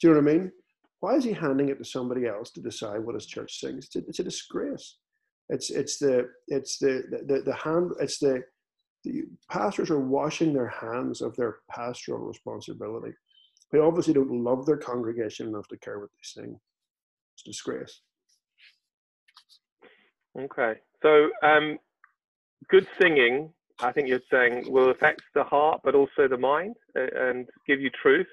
Do 0.00 0.08
you 0.08 0.14
know 0.14 0.20
what 0.20 0.30
I 0.30 0.34
mean? 0.34 0.52
Why 1.00 1.14
is 1.14 1.24
he 1.24 1.32
handing 1.32 1.68
it 1.68 1.78
to 1.78 1.84
somebody 1.84 2.26
else 2.26 2.50
to 2.52 2.60
decide 2.60 3.04
what 3.04 3.14
his 3.14 3.26
church 3.26 3.60
sings? 3.60 3.86
It's 3.86 3.96
a, 3.96 3.98
it's 4.08 4.18
a 4.20 4.24
disgrace. 4.24 4.96
It's 5.50 5.70
it's 5.70 5.98
the 5.98 6.28
it's 6.48 6.78
the 6.78 7.04
the, 7.26 7.42
the 7.42 7.54
hand 7.54 7.90
it's 8.00 8.18
the, 8.18 8.42
the 9.04 9.24
pastors 9.50 9.90
are 9.90 10.00
washing 10.00 10.54
their 10.54 10.68
hands 10.68 11.20
of 11.20 11.36
their 11.36 11.58
pastoral 11.70 12.24
responsibility. 12.26 13.14
They 13.70 13.78
obviously 13.78 14.14
don't 14.14 14.30
love 14.30 14.64
their 14.64 14.78
congregation 14.78 15.48
enough 15.48 15.68
to 15.68 15.78
care 15.78 15.98
what 15.98 16.10
they 16.10 16.42
sing. 16.42 16.58
It's 17.34 17.42
a 17.46 17.50
disgrace. 17.50 18.00
Okay, 20.38 20.74
so 21.02 21.28
um, 21.42 21.78
good 22.68 22.86
singing, 23.00 23.52
I 23.80 23.92
think 23.92 24.08
you're 24.08 24.20
saying, 24.30 24.70
will 24.70 24.90
affect 24.90 25.22
the 25.34 25.44
heart, 25.44 25.80
but 25.84 25.94
also 25.94 26.26
the 26.28 26.36
mind, 26.36 26.74
uh, 26.98 27.06
and 27.14 27.46
give 27.66 27.80
you 27.80 27.90
truth 27.90 28.26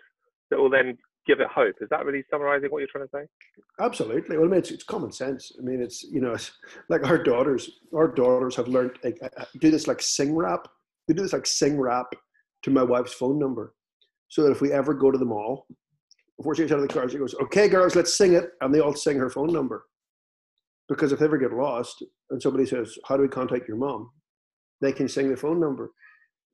that 0.50 0.60
will 0.60 0.70
then 0.70 0.98
give 1.28 1.40
it 1.40 1.48
hope. 1.48 1.76
Is 1.82 1.90
that 1.90 2.06
really 2.06 2.24
summarizing 2.30 2.70
what 2.70 2.80
you're 2.80 2.88
trying 2.92 3.06
to 3.06 3.12
say? 3.14 3.28
Absolutely. 3.80 4.38
Well, 4.38 4.48
I 4.48 4.50
mean, 4.50 4.60
it's, 4.60 4.72
it's 4.72 4.84
common 4.84 5.12
sense. 5.12 5.52
I 5.58 5.62
mean, 5.62 5.82
it's 5.82 6.04
you 6.04 6.22
know, 6.22 6.34
it's 6.34 6.52
like 6.90 7.06
our 7.06 7.22
daughters. 7.22 7.70
Our 7.94 8.08
daughters 8.08 8.56
have 8.56 8.68
learned 8.68 8.98
like, 9.04 9.20
uh, 9.22 9.30
uh, 9.38 9.46
do 9.60 9.72
this 9.72 9.88
like 9.88 10.02
sing 10.02 10.36
rap. 10.36 10.68
They 11.08 11.14
do 11.14 11.24
this 11.24 11.34
like 11.34 11.48
sing 11.48 11.80
rap 11.80 12.08
to 12.64 12.72
my 12.72 12.84
wife's 12.84 13.14
phone 13.14 13.40
number, 13.40 13.74
so 14.28 14.44
that 14.44 14.52
if 14.52 14.62
we 14.62 14.72
ever 14.72 14.94
go 14.94 15.12
to 15.12 15.18
the 15.18 15.26
mall, 15.26 15.66
before 16.42 16.56
she 16.56 16.64
gets 16.64 16.72
out 16.72 16.80
of 16.80 16.88
the 16.88 16.94
car, 16.94 17.08
she 17.10 17.18
goes, 17.18 17.36
"Okay, 17.42 17.68
girls, 17.68 17.96
let's 17.96 18.16
sing 18.18 18.34
it," 18.34 18.52
and 18.62 18.74
they 18.74 18.80
all 18.80 18.96
sing 18.96 19.18
her 19.18 19.30
phone 19.30 19.52
number. 19.54 19.86
Because 20.90 21.12
if 21.12 21.20
they 21.20 21.26
ever 21.26 21.38
get 21.38 21.54
lost 21.54 22.04
and 22.30 22.42
somebody 22.42 22.66
says, 22.66 22.98
"How 23.06 23.16
do 23.16 23.24
we 23.24 23.30
contact 23.30 23.68
your 23.68 23.78
mom?" 23.78 24.10
they 24.82 24.92
can 24.92 25.08
sing 25.08 25.30
the 25.30 25.38
phone 25.38 25.60
number. 25.60 25.92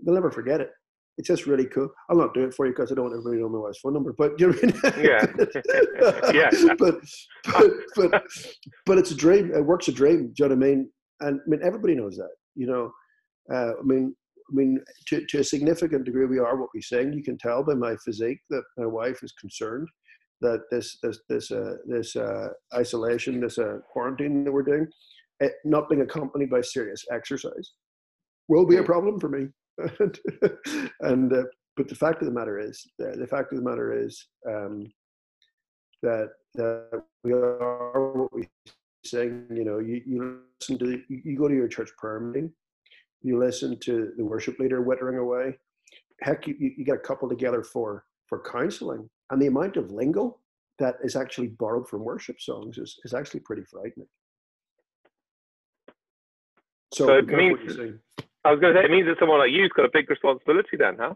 They'll 0.01 0.13
never 0.13 0.31
forget 0.31 0.59
it 0.59 0.69
it's 1.17 1.27
just 1.27 1.47
really 1.47 1.65
cool. 1.65 1.89
I'll 2.09 2.17
not 2.17 2.33
do 2.33 2.43
it 2.43 2.53
for 2.53 2.65
you 2.65 2.73
because 2.73 2.91
I 2.91 2.95
don't 2.95 3.05
want 3.05 3.15
everybody 3.15 3.37
to 3.37 3.43
know 3.43 3.49
my 3.49 3.59
wife's 3.59 3.79
phone 3.79 3.93
number. 3.93 4.13
But 4.13 4.39
you 4.39 4.47
know 4.47 4.53
what 4.53 4.85
I 4.85 4.97
mean? 4.97 5.05
Yeah, 5.05 6.51
yeah. 6.51 6.73
but, 6.77 6.95
but 7.45 7.71
but 7.95 8.23
but 8.85 8.97
it's 8.97 9.11
a 9.11 9.15
dream. 9.15 9.51
It 9.53 9.65
works 9.65 9.87
a 9.87 9.91
dream. 9.91 10.31
Do 10.35 10.43
you 10.43 10.49
know 10.49 10.55
what 10.55 10.63
I 10.63 10.67
mean? 10.69 10.89
And 11.21 11.39
I 11.39 11.49
mean 11.49 11.61
everybody 11.63 11.95
knows 11.95 12.17
that. 12.17 12.29
You 12.55 12.67
know, 12.67 12.91
uh, 13.51 13.73
I 13.79 13.83
mean, 13.83 14.15
I 14.49 14.53
mean 14.53 14.79
to 15.07 15.25
to 15.25 15.39
a 15.39 15.43
significant 15.43 16.05
degree, 16.05 16.25
we 16.25 16.39
are 16.39 16.57
what 16.57 16.69
we 16.73 16.81
sing. 16.81 17.13
You 17.13 17.23
can 17.23 17.37
tell 17.37 17.63
by 17.63 17.73
my 17.73 17.95
physique 17.97 18.39
that 18.49 18.63
my 18.77 18.85
wife 18.85 19.19
is 19.23 19.33
concerned 19.33 19.87
that 20.41 20.61
this 20.71 20.97
this 21.01 21.19
this 21.29 21.51
uh, 21.51 21.75
this 21.85 22.15
uh, 22.15 22.49
isolation, 22.73 23.41
this 23.41 23.57
uh, 23.57 23.77
quarantine 23.91 24.43
that 24.43 24.51
we're 24.51 24.63
doing, 24.63 24.87
it, 25.39 25.53
not 25.65 25.89
being 25.89 26.01
accompanied 26.01 26.49
by 26.49 26.61
serious 26.61 27.03
exercise, 27.11 27.73
will 28.47 28.65
be 28.65 28.77
a 28.77 28.83
problem 28.83 29.19
for 29.19 29.29
me. 29.29 29.47
and 31.01 31.33
uh, 31.33 31.43
but 31.75 31.87
the 31.87 31.95
fact 31.95 32.21
of 32.21 32.27
the 32.27 32.33
matter 32.33 32.59
is, 32.59 32.85
the, 32.97 33.15
the 33.17 33.27
fact 33.27 33.51
of 33.51 33.59
the 33.59 33.69
matter 33.69 33.93
is 33.93 34.27
um, 34.47 34.91
that 36.01 36.29
that 36.55 37.03
we 37.23 37.33
are 37.33 38.17
what 38.17 38.33
we 38.33 38.47
sing. 39.05 39.45
You 39.53 39.63
know, 39.63 39.79
you, 39.79 40.01
you 40.05 40.39
listen 40.59 40.79
to 40.79 41.01
you 41.09 41.37
go 41.37 41.47
to 41.47 41.55
your 41.55 41.67
church 41.67 41.89
prayer 41.97 42.19
meeting, 42.19 42.51
you 43.21 43.39
listen 43.39 43.79
to 43.81 44.11
the 44.17 44.25
worship 44.25 44.59
leader 44.59 44.83
wittering 44.83 45.19
away. 45.19 45.57
Heck, 46.21 46.47
you, 46.47 46.55
you 46.59 46.85
get 46.85 46.95
a 46.95 46.99
couple 46.99 47.29
together 47.29 47.63
for 47.63 48.05
for 48.27 48.43
counseling, 48.43 49.09
and 49.29 49.41
the 49.41 49.47
amount 49.47 49.77
of 49.77 49.91
lingo 49.91 50.37
that 50.79 50.95
is 51.03 51.15
actually 51.15 51.47
borrowed 51.47 51.87
from 51.87 52.03
worship 52.03 52.39
songs 52.39 52.77
is, 52.77 52.99
is 53.03 53.13
actually 53.13 53.39
pretty 53.39 53.63
frightening. 53.63 54.07
So, 56.93 57.07
so 57.07 57.17
it 57.17 57.27
means 57.27 57.59
I 58.45 58.51
was 58.51 58.59
going 58.59 58.73
to 58.73 58.79
say, 58.79 58.85
it 58.85 58.91
means 58.91 59.07
that 59.07 59.17
someone 59.19 59.39
like 59.39 59.51
you's 59.51 59.71
got 59.75 59.85
a 59.85 59.89
big 59.91 60.09
responsibility 60.09 60.77
then, 60.77 60.97
huh? 60.99 61.13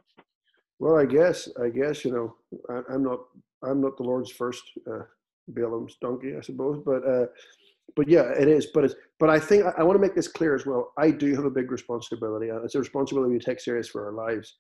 Well, 0.80 0.98
I 0.98 1.06
guess, 1.06 1.48
I 1.64 1.70
guess, 1.70 2.04
you 2.04 2.12
know, 2.12 2.36
I, 2.70 2.94
am 2.94 3.04
not, 3.04 3.20
I'm 3.64 3.82
not 3.82 3.98
the 3.98 4.04
Lord's 4.04 4.32
first 4.32 4.64
uh, 4.92 5.04
Balaam's 5.48 5.96
donkey, 6.02 6.36
I 6.36 6.42
suppose, 6.42 6.82
but, 6.86 7.08
uh, 7.08 7.28
but 7.96 8.08
yeah, 8.08 8.32
it 8.32 8.48
is. 8.48 8.68
But 8.74 8.86
it's, 8.86 8.96
but 9.20 9.30
I 9.30 9.40
think 9.40 9.66
I, 9.66 9.74
I 9.80 9.84
want 9.84 9.96
to 9.96 10.02
make 10.02 10.16
this 10.16 10.28
clear 10.28 10.56
as 10.56 10.66
well. 10.66 10.94
I 10.98 11.12
do 11.12 11.36
have 11.36 11.46
a 11.46 11.50
big 11.50 11.72
responsibility. 11.72 12.50
Uh, 12.52 12.62
it's 12.64 12.76
a 12.76 12.80
responsibility 12.80 13.34
we 13.34 13.40
take 13.40 13.60
serious 13.60 13.88
for 13.88 14.06
our 14.06 14.14
lives. 14.14 14.58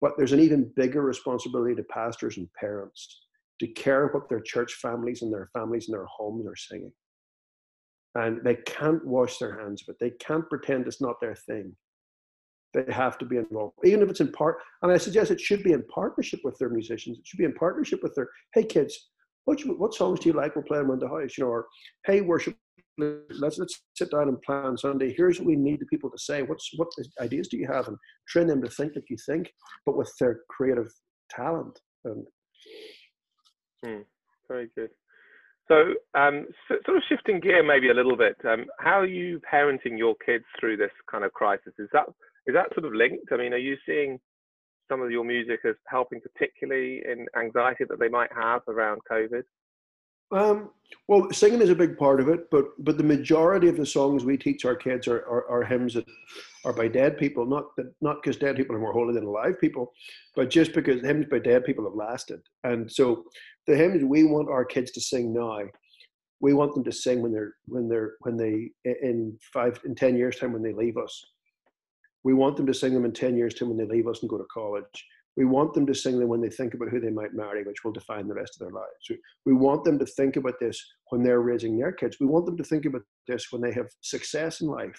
But 0.00 0.12
there's 0.16 0.32
an 0.32 0.40
even 0.40 0.70
bigger 0.76 1.02
responsibility 1.02 1.74
to 1.74 1.82
pastors 1.84 2.36
and 2.36 2.52
parents 2.52 3.22
to 3.60 3.66
care 3.68 4.08
what 4.08 4.28
their 4.28 4.40
church 4.40 4.74
families 4.74 5.22
and 5.22 5.32
their 5.32 5.48
families 5.54 5.88
and 5.88 5.94
their 5.94 6.06
homes 6.06 6.46
are 6.46 6.56
singing. 6.56 6.92
And 8.14 8.42
they 8.44 8.56
can't 8.56 9.04
wash 9.06 9.38
their 9.38 9.58
hands 9.58 9.82
of 9.82 9.94
it. 9.94 9.96
They 10.00 10.10
can't 10.10 10.48
pretend 10.48 10.86
it's 10.86 11.00
not 11.00 11.20
their 11.20 11.34
thing 11.34 11.74
they 12.76 12.92
have 12.92 13.16
to 13.18 13.24
be 13.24 13.36
involved, 13.38 13.74
even 13.84 14.02
if 14.02 14.10
it's 14.10 14.20
in 14.20 14.30
part. 14.32 14.58
And 14.82 14.92
I 14.92 14.98
suggest 14.98 15.30
it 15.30 15.40
should 15.40 15.62
be 15.62 15.72
in 15.72 15.82
partnership 15.84 16.40
with 16.44 16.58
their 16.58 16.68
musicians. 16.68 17.18
It 17.18 17.26
should 17.26 17.38
be 17.38 17.44
in 17.44 17.54
partnership 17.54 18.02
with 18.02 18.14
their, 18.14 18.28
hey 18.54 18.64
kids, 18.64 19.08
what, 19.44 19.60
what 19.78 19.94
songs 19.94 20.20
do 20.20 20.28
you 20.28 20.34
like? 20.34 20.54
We'll 20.54 20.64
play 20.64 20.78
them 20.78 20.90
in 20.90 20.98
the 20.98 21.08
house, 21.08 21.38
you 21.38 21.44
know, 21.44 21.50
or 21.50 21.66
hey 22.04 22.20
worship, 22.20 22.56
let's 22.98 23.58
let's 23.58 23.82
sit 23.94 24.10
down 24.10 24.28
and 24.28 24.40
plan 24.42 24.76
Sunday. 24.76 25.14
Here's 25.16 25.38
what 25.38 25.46
we 25.46 25.56
need 25.56 25.80
the 25.80 25.86
people 25.86 26.10
to 26.10 26.18
say. 26.18 26.42
What's 26.42 26.70
what 26.76 26.88
ideas 27.20 27.48
do 27.48 27.56
you 27.56 27.66
have, 27.66 27.88
and 27.88 27.96
train 28.28 28.46
them 28.46 28.62
to 28.62 28.70
think 28.70 28.92
like 28.94 29.04
you 29.10 29.16
think, 29.26 29.52
but 29.84 29.96
with 29.96 30.12
their 30.20 30.40
creative 30.48 30.90
talent. 31.30 31.78
And 32.04 32.26
hmm, 33.84 34.02
very 34.48 34.68
good. 34.74 34.90
So, 35.68 35.94
um, 36.14 36.46
so, 36.68 36.76
sort 36.84 36.96
of 36.96 37.02
shifting 37.08 37.40
gear 37.40 37.62
maybe 37.62 37.90
a 37.90 37.94
little 37.94 38.16
bit. 38.16 38.36
Um, 38.48 38.66
how 38.78 39.00
are 39.00 39.06
you 39.06 39.40
parenting 39.52 39.98
your 39.98 40.14
kids 40.24 40.44
through 40.60 40.76
this 40.76 40.92
kind 41.10 41.24
of 41.24 41.32
crisis? 41.32 41.72
Is 41.78 41.88
that 41.92 42.06
is 42.46 42.54
that 42.54 42.72
sort 42.74 42.86
of 42.86 42.94
linked? 42.94 43.32
I 43.32 43.36
mean, 43.36 43.52
are 43.52 43.58
you 43.58 43.76
seeing 43.84 44.18
some 44.88 45.02
of 45.02 45.10
your 45.10 45.24
music 45.24 45.60
as 45.66 45.74
helping 45.88 46.20
particularly 46.20 47.02
in 47.10 47.26
anxiety 47.36 47.84
that 47.88 47.98
they 47.98 48.08
might 48.08 48.30
have 48.32 48.62
around 48.68 49.00
COVID? 49.10 49.42
Um, 50.32 50.70
well, 51.08 51.28
singing 51.32 51.60
is 51.60 51.70
a 51.70 51.74
big 51.74 51.96
part 51.96 52.20
of 52.20 52.28
it, 52.28 52.50
but 52.50 52.66
but 52.78 52.96
the 52.96 53.04
majority 53.04 53.68
of 53.68 53.76
the 53.76 53.86
songs 53.86 54.24
we 54.24 54.36
teach 54.36 54.64
our 54.64 54.74
kids 54.74 55.06
are, 55.06 55.20
are, 55.20 55.48
are 55.48 55.64
hymns 55.64 55.94
that 55.94 56.06
are 56.64 56.72
by 56.72 56.88
dead 56.88 57.16
people, 57.16 57.46
not 57.46 57.76
that 57.76 57.92
not 58.00 58.22
because 58.22 58.36
dead 58.36 58.56
people 58.56 58.74
are 58.74 58.80
more 58.80 58.92
holy 58.92 59.14
than 59.14 59.24
alive 59.24 59.54
people, 59.60 59.92
but 60.34 60.50
just 60.50 60.72
because 60.72 61.00
hymns 61.02 61.26
by 61.30 61.38
dead 61.38 61.64
people 61.64 61.84
have 61.84 61.94
lasted. 61.94 62.40
And 62.64 62.90
so 62.90 63.24
the 63.66 63.76
hymns 63.76 64.04
we 64.04 64.24
want 64.24 64.48
our 64.48 64.64
kids 64.64 64.90
to 64.92 65.00
sing 65.00 65.32
now, 65.32 65.60
we 66.40 66.54
want 66.54 66.74
them 66.74 66.84
to 66.84 66.92
sing 66.92 67.22
when 67.22 67.32
they're 67.32 67.54
when 67.66 67.88
they're 67.88 68.14
when 68.20 68.36
they 68.36 68.70
in 68.84 69.38
five 69.52 69.80
in 69.84 69.94
ten 69.94 70.16
years 70.16 70.36
time 70.36 70.52
when 70.52 70.62
they 70.62 70.72
leave 70.72 70.96
us. 70.96 71.24
We 72.26 72.34
want 72.34 72.56
them 72.56 72.66
to 72.66 72.74
sing 72.74 72.92
them 72.92 73.04
in 73.04 73.12
10 73.12 73.36
years' 73.36 73.54
time 73.54 73.68
when 73.68 73.78
they 73.78 73.84
leave 73.84 74.08
us 74.08 74.20
and 74.20 74.28
go 74.28 74.36
to 74.36 74.46
college. 74.52 75.06
We 75.36 75.44
want 75.44 75.74
them 75.74 75.86
to 75.86 75.94
sing 75.94 76.18
them 76.18 76.28
when 76.28 76.40
they 76.40 76.48
think 76.48 76.74
about 76.74 76.88
who 76.88 76.98
they 76.98 77.10
might 77.10 77.34
marry, 77.34 77.62
which 77.62 77.84
will 77.84 77.92
define 77.92 78.26
the 78.26 78.34
rest 78.34 78.56
of 78.56 78.60
their 78.60 78.74
lives. 78.74 79.20
We 79.44 79.52
want 79.52 79.84
them 79.84 79.98
to 79.98 80.06
think 80.06 80.36
about 80.36 80.54
this 80.60 80.82
when 81.10 81.22
they're 81.22 81.40
raising 81.40 81.78
their 81.78 81.92
kids. 81.92 82.16
We 82.18 82.26
want 82.26 82.46
them 82.46 82.56
to 82.56 82.64
think 82.64 82.86
about 82.86 83.02
this 83.28 83.48
when 83.50 83.60
they 83.60 83.72
have 83.72 83.86
success 84.00 84.60
in 84.62 84.68
life. 84.68 84.98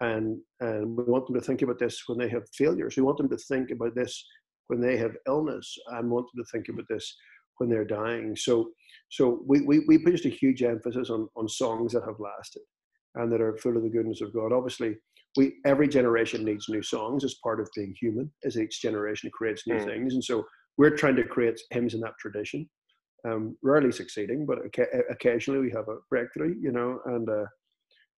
And, 0.00 0.38
and 0.60 0.96
we 0.96 1.04
want 1.04 1.26
them 1.26 1.34
to 1.34 1.44
think 1.44 1.62
about 1.62 1.78
this 1.78 2.02
when 2.06 2.18
they 2.18 2.28
have 2.28 2.44
failures. 2.54 2.96
We 2.96 3.02
want 3.02 3.18
them 3.18 3.28
to 3.30 3.36
think 3.36 3.70
about 3.70 3.94
this 3.96 4.24
when 4.68 4.80
they 4.80 4.96
have 4.98 5.16
illness 5.26 5.74
and 5.88 6.10
want 6.10 6.26
them 6.32 6.44
to 6.44 6.50
think 6.52 6.68
about 6.68 6.86
this 6.88 7.16
when 7.58 7.70
they're 7.70 7.84
dying. 7.84 8.36
So, 8.36 8.70
so 9.08 9.42
we, 9.46 9.62
we, 9.62 9.80
we 9.88 9.98
put 9.98 10.12
just 10.12 10.26
a 10.26 10.30
huge 10.30 10.62
emphasis 10.62 11.10
on, 11.10 11.28
on 11.36 11.48
songs 11.48 11.92
that 11.92 12.04
have 12.04 12.20
lasted 12.20 12.62
and 13.14 13.32
that 13.32 13.40
are 13.40 13.56
full 13.56 13.76
of 13.76 13.82
the 13.82 13.88
goodness 13.88 14.20
of 14.20 14.34
God. 14.34 14.52
Obviously, 14.52 14.96
we 15.36 15.54
every 15.64 15.88
generation 15.88 16.44
needs 16.44 16.68
new 16.68 16.82
songs 16.82 17.24
as 17.24 17.36
part 17.42 17.60
of 17.60 17.68
being 17.74 17.94
human 18.00 18.30
as 18.44 18.58
each 18.58 18.80
generation 18.80 19.30
creates 19.32 19.66
new 19.66 19.76
mm. 19.76 19.84
things. 19.84 20.14
And 20.14 20.24
so 20.24 20.44
we're 20.78 20.96
trying 20.96 21.16
to 21.16 21.24
create 21.24 21.60
hymns 21.70 21.94
in 21.94 22.00
that 22.00 22.14
tradition 22.20 22.68
um, 23.26 23.56
rarely 23.62 23.90
succeeding 23.90 24.46
but 24.46 24.58
occasionally 25.10 25.60
we 25.60 25.70
have 25.70 25.88
a 25.88 25.96
breakthrough 26.10 26.54
you 26.60 26.70
know 26.70 27.00
and 27.06 27.28
uh, 27.28 27.44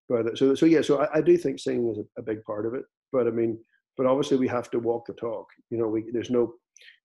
but 0.08 0.36
so 0.36 0.54
so 0.54 0.66
yeah 0.66 0.82
so 0.82 1.00
I, 1.00 1.18
I 1.18 1.20
do 1.22 1.38
think 1.38 1.58
singing 1.58 1.88
is 1.88 1.98
a, 1.98 2.20
a, 2.20 2.22
big 2.22 2.44
part 2.44 2.66
of 2.66 2.74
it 2.74 2.82
but 3.10 3.26
i 3.26 3.30
mean 3.30 3.58
but 3.98 4.06
obviously 4.06 4.38
we 4.38 4.48
have 4.48 4.70
to 4.70 4.78
walk 4.78 5.06
the 5.06 5.12
talk. 5.14 5.46
You 5.70 5.78
know 5.78 5.88
we 5.88 6.04
there's 6.12 6.30
no 6.30 6.54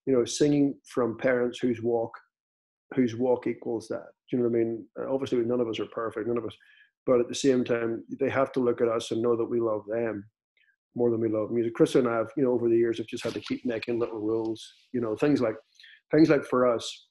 you 0.06 0.14
know 0.14 0.24
singing 0.24 0.76
from 0.86 1.18
parents 1.18 1.58
whose 1.58 1.82
walk 1.82 2.12
whose 2.94 3.16
walk 3.16 3.48
equals 3.48 3.88
that. 3.88 4.06
Do 4.30 4.36
you 4.36 4.38
know 4.38 4.48
what 4.48 4.56
i 4.56 4.58
mean? 4.58 4.86
Obviously 5.10 5.38
none 5.38 5.60
of 5.60 5.68
us 5.68 5.80
are 5.80 5.86
perfect. 5.86 6.28
None 6.28 6.38
of 6.38 6.46
us 6.46 6.56
but 7.06 7.20
at 7.20 7.28
the 7.28 7.34
same 7.34 7.64
time, 7.64 8.04
they 8.20 8.30
have 8.30 8.52
to 8.52 8.60
look 8.60 8.80
at 8.80 8.88
us 8.88 9.10
and 9.10 9.22
know 9.22 9.36
that 9.36 9.44
we 9.44 9.60
love 9.60 9.82
them 9.86 10.24
more 10.96 11.10
than 11.10 11.20
we 11.20 11.28
love 11.28 11.50
music. 11.50 11.74
Chris 11.74 11.94
and 11.96 12.08
I 12.08 12.16
have, 12.16 12.30
you 12.36 12.44
know, 12.44 12.52
over 12.52 12.68
the 12.68 12.76
years 12.76 12.98
have 12.98 13.06
just 13.06 13.24
had 13.24 13.34
to 13.34 13.40
keep 13.40 13.64
making 13.64 13.98
little 13.98 14.20
rules. 14.20 14.64
You 14.92 15.00
know, 15.00 15.16
things 15.16 15.40
like 15.40 15.56
things 16.12 16.30
like 16.30 16.44
for 16.44 16.72
us, 16.72 17.08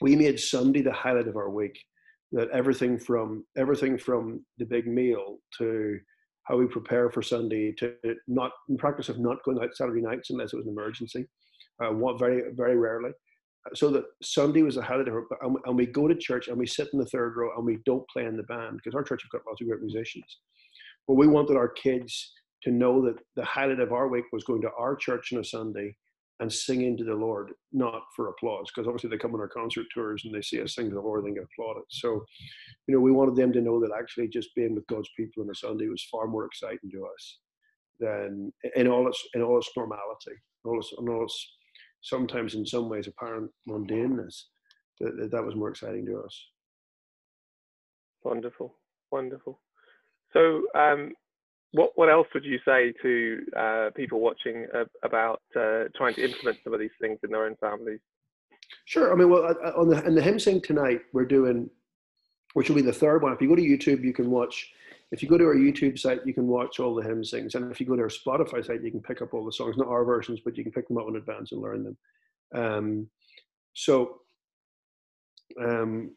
we 0.00 0.16
made 0.16 0.40
Sunday 0.40 0.82
the 0.82 0.92
highlight 0.92 1.28
of 1.28 1.36
our 1.36 1.50
week. 1.50 1.78
That 2.32 2.48
everything 2.50 2.98
from 2.98 3.44
everything 3.58 3.98
from 3.98 4.44
the 4.58 4.64
big 4.64 4.86
meal 4.86 5.38
to 5.58 5.98
how 6.44 6.56
we 6.56 6.66
prepare 6.66 7.10
for 7.10 7.22
Sunday 7.22 7.72
to 7.72 7.94
not 8.26 8.52
in 8.70 8.78
practice 8.78 9.10
of 9.10 9.18
not 9.18 9.44
going 9.44 9.62
out 9.62 9.76
Saturday 9.76 10.00
nights 10.00 10.30
unless 10.30 10.52
it 10.52 10.56
was 10.56 10.66
an 10.66 10.72
emergency. 10.72 11.26
uh, 11.84 11.92
one, 11.92 12.18
very 12.18 12.42
very 12.54 12.76
rarely. 12.76 13.10
So 13.74 13.90
that 13.90 14.04
Sunday 14.22 14.62
was 14.62 14.76
a 14.76 14.82
holiday, 14.82 15.12
and, 15.42 15.56
and 15.64 15.76
we 15.76 15.86
go 15.86 16.08
to 16.08 16.14
church 16.16 16.48
and 16.48 16.58
we 16.58 16.66
sit 16.66 16.88
in 16.92 16.98
the 16.98 17.06
third 17.06 17.36
row 17.36 17.50
and 17.56 17.64
we 17.64 17.78
don't 17.86 18.08
play 18.08 18.24
in 18.24 18.36
the 18.36 18.42
band 18.44 18.76
because 18.76 18.94
our 18.94 19.04
church 19.04 19.22
has 19.22 19.28
got 19.30 19.46
lots 19.46 19.60
of 19.60 19.68
great 19.68 19.80
musicians. 19.80 20.38
But 21.06 21.14
we 21.14 21.28
wanted 21.28 21.56
our 21.56 21.68
kids 21.68 22.32
to 22.64 22.70
know 22.70 23.04
that 23.04 23.16
the 23.36 23.44
highlight 23.44 23.80
of 23.80 23.92
our 23.92 24.08
week 24.08 24.24
was 24.32 24.44
going 24.44 24.62
to 24.62 24.70
our 24.78 24.96
church 24.96 25.32
on 25.32 25.40
a 25.40 25.44
Sunday 25.44 25.96
and 26.40 26.52
singing 26.52 26.96
to 26.96 27.04
the 27.04 27.14
Lord, 27.14 27.52
not 27.72 28.02
for 28.16 28.28
applause, 28.28 28.66
because 28.74 28.88
obviously 28.88 29.10
they 29.10 29.16
come 29.16 29.34
on 29.34 29.40
our 29.40 29.48
concert 29.48 29.86
tours 29.94 30.22
and 30.24 30.34
they 30.34 30.42
see 30.42 30.60
us 30.60 30.74
sing 30.74 30.88
to 30.88 30.94
the 30.94 31.00
Lord 31.00 31.24
and 31.24 31.36
get 31.36 31.44
applauded. 31.44 31.84
So, 31.88 32.24
you 32.88 32.94
know, 32.94 33.00
we 33.00 33.12
wanted 33.12 33.36
them 33.36 33.52
to 33.52 33.60
know 33.60 33.80
that 33.80 33.96
actually 33.96 34.28
just 34.28 34.54
being 34.56 34.74
with 34.74 34.86
God's 34.88 35.08
people 35.16 35.44
on 35.44 35.50
a 35.50 35.54
Sunday 35.54 35.86
was 35.88 36.06
far 36.10 36.26
more 36.26 36.46
exciting 36.46 36.90
to 36.90 37.06
us 37.14 37.38
than 38.00 38.52
in 38.74 38.88
all 38.88 39.06
its 39.06 39.22
in 39.34 39.42
all 39.42 39.58
its 39.58 39.70
normality, 39.76 40.36
all 40.64 40.78
its, 40.78 40.92
in 40.98 41.08
all 41.08 41.24
its 41.24 41.56
sometimes 42.02 42.54
in 42.54 42.66
some 42.66 42.88
ways 42.88 43.06
apparent 43.06 43.50
mundaneness. 43.68 44.42
That, 45.00 45.16
that, 45.16 45.30
that 45.32 45.44
was 45.44 45.56
more 45.56 45.70
exciting 45.70 46.04
to 46.06 46.20
us. 46.20 46.46
Wonderful, 48.22 48.76
wonderful. 49.10 49.60
So, 50.32 50.62
um, 50.74 51.12
what 51.72 51.92
what 51.94 52.10
else 52.10 52.28
would 52.34 52.44
you 52.44 52.58
say 52.64 52.92
to 53.02 53.40
uh, 53.56 53.90
people 53.96 54.20
watching 54.20 54.66
uh, 54.74 54.84
about 55.02 55.40
uh, 55.56 55.84
trying 55.96 56.14
to 56.14 56.24
implement 56.24 56.58
some 56.62 56.74
of 56.74 56.80
these 56.80 56.90
things 57.00 57.18
in 57.24 57.30
their 57.30 57.46
own 57.46 57.56
families? 57.56 58.00
Sure. 58.84 59.12
I 59.12 59.16
mean, 59.16 59.30
well, 59.30 59.54
on 59.76 59.88
the 59.88 60.04
in 60.04 60.14
the 60.14 60.22
hymn 60.22 60.38
sing 60.38 60.60
tonight, 60.60 61.00
we're 61.12 61.24
doing, 61.24 61.68
which 62.54 62.68
will 62.68 62.76
be 62.76 62.82
the 62.82 62.92
third 62.92 63.22
one. 63.22 63.32
If 63.32 63.40
you 63.40 63.48
go 63.48 63.56
to 63.56 63.62
YouTube, 63.62 64.04
you 64.04 64.12
can 64.12 64.30
watch. 64.30 64.70
If 65.12 65.22
you 65.22 65.28
go 65.28 65.36
to 65.36 65.44
our 65.44 65.54
YouTube 65.54 65.98
site, 65.98 66.26
you 66.26 66.32
can 66.32 66.46
watch 66.46 66.80
all 66.80 66.94
the 66.94 67.02
hymn 67.02 67.22
sings, 67.22 67.54
and 67.54 67.70
if 67.70 67.78
you 67.78 67.86
go 67.86 67.96
to 67.96 68.02
our 68.02 68.08
Spotify 68.08 68.64
site, 68.64 68.82
you 68.82 68.90
can 68.90 69.02
pick 69.02 69.20
up 69.20 69.34
all 69.34 69.44
the 69.44 69.52
songs, 69.52 69.76
not 69.76 69.88
our 69.88 70.04
versions, 70.04 70.40
but 70.42 70.56
you 70.56 70.64
can 70.64 70.72
pick 70.72 70.88
them 70.88 70.96
up 70.96 71.06
in 71.08 71.16
advance 71.16 71.52
and 71.52 71.60
learn 71.60 71.84
them. 71.84 71.96
Um, 72.54 73.06
so, 73.74 74.20
um, 75.60 76.12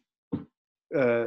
uh, 0.97 1.25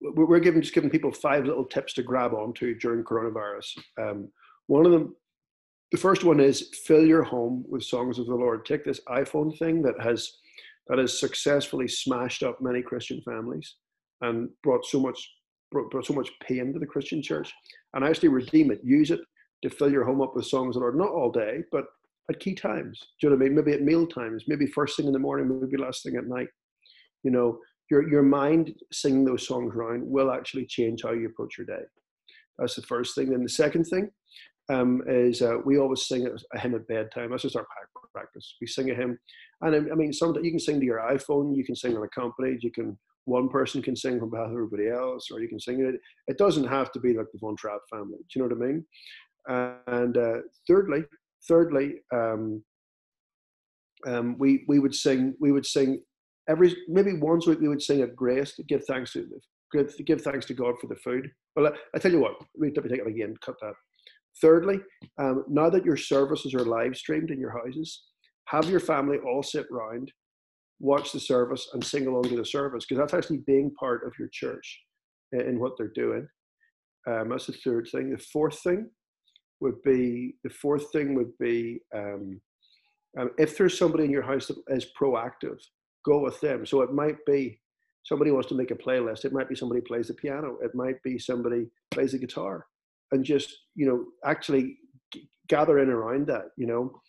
we're 0.00 0.38
giving 0.38 0.60
just 0.60 0.74
giving 0.74 0.90
people 0.90 1.10
five 1.10 1.44
little 1.44 1.64
tips 1.64 1.94
to 1.94 2.02
grab 2.02 2.34
onto 2.34 2.78
during 2.78 3.02
coronavirus. 3.02 3.78
Um, 3.98 4.28
one 4.66 4.86
of 4.86 4.92
them, 4.92 5.16
the 5.90 5.98
first 5.98 6.24
one 6.24 6.40
is 6.40 6.70
fill 6.84 7.04
your 7.04 7.22
home 7.22 7.64
with 7.68 7.82
songs 7.82 8.18
of 8.18 8.26
the 8.26 8.34
Lord. 8.34 8.64
Take 8.64 8.84
this 8.84 9.00
iPhone 9.08 9.58
thing 9.58 9.82
that 9.82 10.00
has 10.00 10.30
that 10.88 10.98
has 10.98 11.18
successfully 11.18 11.88
smashed 11.88 12.42
up 12.42 12.60
many 12.60 12.82
Christian 12.82 13.20
families 13.22 13.76
and 14.20 14.50
brought 14.62 14.84
so 14.84 15.00
much 15.00 15.37
brought, 15.70 15.92
so 16.04 16.14
much 16.14 16.30
pain 16.46 16.72
to 16.72 16.78
the 16.78 16.86
Christian 16.86 17.22
church, 17.22 17.52
and 17.94 18.04
actually 18.04 18.28
redeem 18.28 18.70
it. 18.70 18.80
Use 18.82 19.10
it 19.10 19.20
to 19.62 19.70
fill 19.70 19.90
your 19.90 20.04
home 20.04 20.20
up 20.20 20.34
with 20.34 20.46
songs 20.46 20.76
of 20.76 20.80
the 20.80 20.84
Lord, 20.84 20.96
not 20.96 21.10
all 21.10 21.30
day, 21.30 21.62
but 21.72 21.84
at 22.30 22.40
key 22.40 22.54
times. 22.54 23.00
Do 23.20 23.26
you 23.26 23.30
know 23.30 23.36
what 23.36 23.44
I 23.44 23.48
mean? 23.48 23.56
Maybe 23.56 23.72
at 23.72 23.82
meal 23.82 24.06
times, 24.06 24.44
maybe 24.46 24.66
first 24.66 24.96
thing 24.96 25.06
in 25.06 25.12
the 25.12 25.18
morning, 25.18 25.60
maybe 25.60 25.76
last 25.76 26.02
thing 26.02 26.16
at 26.16 26.26
night. 26.26 26.48
You 27.24 27.30
know, 27.30 27.58
your 27.90 28.08
your 28.08 28.22
mind 28.22 28.74
singing 28.92 29.24
those 29.24 29.46
songs 29.46 29.74
around 29.74 30.02
will 30.04 30.30
actually 30.30 30.66
change 30.66 31.02
how 31.02 31.12
you 31.12 31.26
approach 31.26 31.58
your 31.58 31.66
day. 31.66 31.84
That's 32.58 32.74
the 32.74 32.82
first 32.82 33.14
thing. 33.14 33.30
Then 33.30 33.42
the 33.42 33.48
second 33.48 33.84
thing 33.84 34.10
um, 34.68 35.02
is 35.06 35.42
uh, 35.42 35.58
we 35.64 35.78
always 35.78 36.06
sing 36.06 36.26
a 36.26 36.58
hymn 36.58 36.74
at 36.74 36.86
bedtime. 36.88 37.30
That's 37.30 37.42
just 37.42 37.56
our 37.56 37.66
practice. 38.12 38.56
We 38.60 38.66
sing 38.66 38.90
a 38.90 38.94
hymn, 38.94 39.18
and 39.62 39.90
I 39.92 39.94
mean, 39.94 40.12
sometimes 40.12 40.44
you 40.44 40.52
can 40.52 40.60
sing 40.60 40.80
to 40.80 40.86
your 40.86 41.00
iPhone, 41.00 41.56
you 41.56 41.64
can 41.64 41.76
sing 41.76 41.96
unaccompanied, 41.96 42.62
you 42.62 42.70
can 42.70 42.98
one 43.24 43.48
person 43.48 43.82
can 43.82 43.94
sing 43.94 44.20
on 44.20 44.30
behalf 44.30 44.46
of 44.46 44.52
everybody 44.52 44.88
else, 44.88 45.28
or 45.30 45.40
you 45.40 45.48
can 45.48 45.60
sing 45.60 45.80
it. 45.80 46.00
It 46.26 46.38
doesn't 46.38 46.66
have 46.66 46.90
to 46.92 47.00
be 47.00 47.14
like 47.16 47.26
the 47.32 47.38
Von 47.38 47.56
Trapp 47.56 47.80
family. 47.90 48.16
Do 48.18 48.24
you 48.34 48.42
know 48.42 48.54
what 48.54 48.64
I 48.64 48.66
mean? 48.66 48.86
And 49.86 50.16
uh, 50.16 50.38
thirdly, 50.66 51.04
thirdly, 51.46 51.96
um, 52.12 52.62
um, 54.06 54.36
we 54.38 54.64
we 54.68 54.78
would 54.78 54.94
sing 54.94 55.34
we 55.40 55.52
would 55.52 55.66
sing 55.66 56.00
every 56.48 56.76
maybe 56.88 57.14
once 57.14 57.46
a 57.46 57.50
week 57.50 57.60
we 57.60 57.68
would 57.68 57.82
sing 57.82 58.02
a 58.02 58.06
grace 58.06 58.54
to 58.56 58.62
give 58.64 58.84
thanks 58.86 59.12
to 59.12 59.26
give, 59.72 59.94
give 60.06 60.22
thanks 60.22 60.46
to 60.46 60.54
God 60.54 60.74
for 60.80 60.86
the 60.86 60.96
food. 60.96 61.28
Well, 61.56 61.66
I, 61.66 61.70
I 61.94 61.98
tell 61.98 62.12
you 62.12 62.20
what, 62.20 62.34
let 62.56 62.60
me 62.60 62.70
take 62.70 63.00
it 63.00 63.06
again, 63.06 63.34
cut 63.44 63.56
that. 63.60 63.74
Thirdly, 64.40 64.80
um, 65.18 65.44
now 65.48 65.70
that 65.70 65.84
your 65.84 65.96
services 65.96 66.54
are 66.54 66.64
live 66.64 66.96
streamed 66.96 67.30
in 67.30 67.40
your 67.40 67.50
houses, 67.50 68.04
have 68.46 68.68
your 68.70 68.80
family 68.80 69.18
all 69.18 69.42
sit 69.42 69.66
round, 69.70 70.12
watch 70.80 71.12
the 71.12 71.20
service, 71.20 71.68
and 71.72 71.84
sing 71.84 72.06
along 72.06 72.24
to 72.24 72.36
the 72.36 72.44
service 72.44 72.84
because 72.86 73.00
that's 73.00 73.14
actually 73.14 73.42
being 73.46 73.72
part 73.78 74.06
of 74.06 74.12
your 74.18 74.28
church 74.32 74.80
in, 75.32 75.58
what 75.58 75.72
they're 75.76 75.92
doing. 75.94 76.26
Um, 77.06 77.30
that's 77.30 77.46
the 77.46 77.52
third 77.52 77.88
thing. 77.90 78.10
The 78.10 78.18
fourth 78.18 78.60
thing 78.60 78.88
would 79.60 79.82
be 79.82 80.36
the 80.44 80.50
fourth 80.50 80.92
thing 80.92 81.14
would 81.14 81.36
be 81.38 81.80
um, 81.94 82.40
um, 83.18 83.30
if 83.38 83.58
there's 83.58 83.76
somebody 83.76 84.04
in 84.04 84.10
your 84.10 84.22
house 84.22 84.46
that 84.46 84.56
is 84.68 84.86
proactive 85.00 85.58
go 86.08 86.18
with 86.20 86.40
them. 86.40 86.64
So 86.64 86.82
it 86.82 86.92
might 86.92 87.16
be 87.26 87.60
somebody 88.04 88.30
wants 88.30 88.48
to 88.48 88.54
make 88.54 88.70
a 88.70 88.74
playlist. 88.74 89.24
It 89.24 89.32
might 89.32 89.48
be 89.48 89.54
somebody 89.54 89.80
plays 89.80 90.08
the 90.08 90.14
piano. 90.14 90.56
It 90.62 90.74
might 90.74 91.02
be 91.02 91.18
somebody 91.18 91.66
plays 91.90 92.12
the 92.12 92.18
guitar, 92.18 92.66
and 93.12 93.24
just 93.24 93.56
you 93.74 93.86
know 93.86 94.04
actually 94.24 94.78
g- 95.12 95.28
gather 95.48 95.78
in 95.78 95.88
around 95.88 96.26
that. 96.28 96.46
You 96.56 96.66
know, 96.66 97.00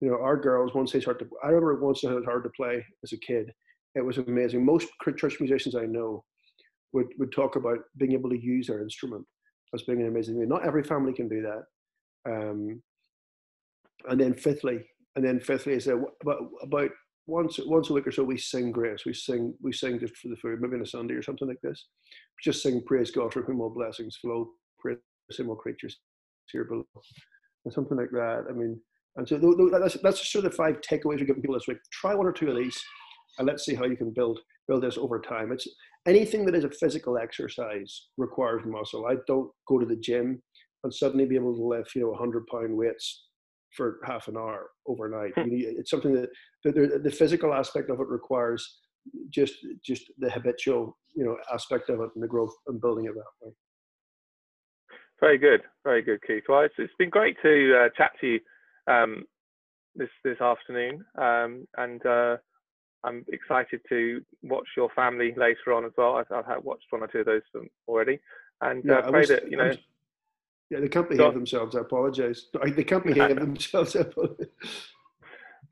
you 0.00 0.08
know 0.08 0.18
our 0.20 0.36
girls 0.36 0.74
once 0.74 0.92
they 0.92 1.00
start 1.00 1.18
to. 1.20 1.28
I 1.42 1.48
remember 1.48 1.84
once 1.84 2.04
it 2.04 2.10
was 2.10 2.24
hard 2.24 2.44
to 2.44 2.50
play 2.50 2.84
as 3.04 3.12
a 3.12 3.18
kid. 3.18 3.52
It 3.94 4.04
was 4.04 4.18
amazing. 4.18 4.64
Most 4.64 4.88
church 5.16 5.40
musicians 5.40 5.74
I 5.74 5.86
know 5.86 6.24
would 6.92 7.08
would 7.18 7.32
talk 7.32 7.56
about 7.56 7.78
being 7.96 8.12
able 8.12 8.30
to 8.30 8.38
use 8.40 8.66
their 8.68 8.82
instrument 8.82 9.24
as 9.74 9.82
being 9.82 10.00
an 10.00 10.08
amazing 10.08 10.38
thing. 10.38 10.48
Not 10.48 10.66
every 10.66 10.82
family 10.82 11.12
can 11.12 11.28
do 11.28 11.42
that. 11.42 11.62
Um, 12.30 12.82
and 14.08 14.20
then 14.20 14.34
fifthly, 14.34 14.84
and 15.16 15.24
then 15.24 15.40
fifthly 15.40 15.74
is 15.74 15.84
that 15.86 16.02
about, 16.22 16.38
about 16.62 16.90
once 17.26 17.58
once 17.64 17.90
a 17.90 17.92
week 17.92 18.06
or 18.06 18.12
so 18.12 18.24
we 18.24 18.38
sing 18.38 18.72
grace. 18.72 19.04
We 19.04 19.14
sing 19.14 19.54
we 19.60 19.72
sing 19.72 19.98
just 19.98 20.16
for 20.16 20.28
the 20.28 20.36
food, 20.36 20.60
maybe 20.60 20.76
on 20.76 20.82
a 20.82 20.86
Sunday 20.86 21.14
or 21.14 21.22
something 21.22 21.48
like 21.48 21.60
this. 21.62 21.86
Just 22.42 22.62
sing 22.62 22.82
praise 22.86 23.10
God 23.10 23.32
for 23.32 23.42
whom 23.42 23.60
all 23.60 23.70
blessings 23.70 24.16
flow, 24.16 24.48
praise 24.78 24.98
all 25.48 25.56
creatures 25.56 25.98
here 26.50 26.64
below, 26.64 26.84
and 27.64 27.74
something 27.74 27.96
like 27.96 28.10
that. 28.12 28.44
I 28.48 28.52
mean, 28.52 28.80
and 29.16 29.28
so 29.28 29.38
that's 29.72 29.96
that's 30.02 30.32
sort 30.32 30.44
of 30.44 30.50
the 30.50 30.56
five 30.56 30.80
takeaways 30.80 31.18
we're 31.18 31.26
giving 31.26 31.42
people 31.42 31.54
this 31.54 31.68
week. 31.68 31.78
Try 31.92 32.14
one 32.14 32.26
or 32.26 32.32
two 32.32 32.50
of 32.50 32.56
these, 32.56 32.80
and 33.38 33.46
let's 33.46 33.64
see 33.64 33.74
how 33.74 33.84
you 33.84 33.96
can 33.96 34.12
build 34.12 34.40
build 34.66 34.82
this 34.82 34.98
over 34.98 35.20
time. 35.20 35.52
It's 35.52 35.66
anything 36.06 36.44
that 36.46 36.54
is 36.54 36.64
a 36.64 36.70
physical 36.70 37.18
exercise 37.18 38.08
requires 38.16 38.62
muscle. 38.64 39.06
I 39.06 39.16
don't 39.26 39.50
go 39.66 39.78
to 39.78 39.86
the 39.86 39.96
gym 39.96 40.42
and 40.84 40.94
suddenly 40.94 41.26
be 41.26 41.34
able 41.34 41.54
to 41.56 41.62
lift 41.62 41.94
you 41.94 42.02
know 42.02 42.10
100 42.10 42.46
pound 42.46 42.76
weights 42.76 43.24
for 43.76 43.98
half 44.04 44.28
an 44.28 44.36
hour 44.36 44.70
overnight. 44.86 45.32
Hmm. 45.34 45.48
Need, 45.48 45.64
it's 45.78 45.90
something 45.90 46.14
that 46.14 46.30
the, 46.64 47.00
the 47.02 47.10
physical 47.10 47.52
aspect 47.52 47.90
of 47.90 48.00
it 48.00 48.08
requires 48.08 48.78
just 49.30 49.54
just 49.84 50.04
the 50.18 50.30
habitual 50.30 50.96
you 51.14 51.24
know 51.24 51.36
aspect 51.52 51.88
of 51.90 52.00
it 52.00 52.10
and 52.14 52.22
the 52.22 52.28
growth 52.28 52.54
and 52.66 52.80
building 52.80 53.06
it 53.06 53.14
that 53.14 53.46
way. 53.46 53.52
Very 55.20 55.38
good, 55.38 55.62
very 55.84 56.02
good, 56.02 56.20
Keith. 56.26 56.44
Well, 56.48 56.60
it's, 56.60 56.74
it's 56.78 56.92
been 56.98 57.10
great 57.10 57.36
to 57.42 57.74
uh, 57.76 57.88
chat 57.96 58.12
to 58.20 58.26
you 58.26 58.40
um, 58.86 59.24
this 59.96 60.08
this 60.24 60.40
afternoon, 60.40 61.04
um, 61.16 61.66
and 61.76 62.04
uh, 62.06 62.36
I'm 63.04 63.24
excited 63.28 63.80
to 63.88 64.20
watch 64.42 64.68
your 64.76 64.90
family 64.94 65.34
later 65.36 65.72
on 65.72 65.84
as 65.84 65.92
well. 65.96 66.16
I've, 66.16 66.30
I've 66.30 66.64
watched 66.64 66.86
one 66.90 67.02
or 67.02 67.08
two 67.08 67.18
of 67.20 67.26
those 67.26 67.42
already, 67.88 68.20
and 68.60 68.84
yeah, 68.84 68.98
uh, 68.98 69.10
pray 69.10 69.26
that 69.26 69.50
you 69.50 69.56
know. 69.56 69.64
I'm, 69.64 69.78
yeah, 70.70 70.80
they 70.80 70.88
can't 70.88 71.08
themselves. 71.08 71.74
I 71.74 71.80
apologise. 71.80 72.46
They 72.76 72.84
can't 72.84 73.04
behave 73.06 73.36
themselves. 73.40 73.96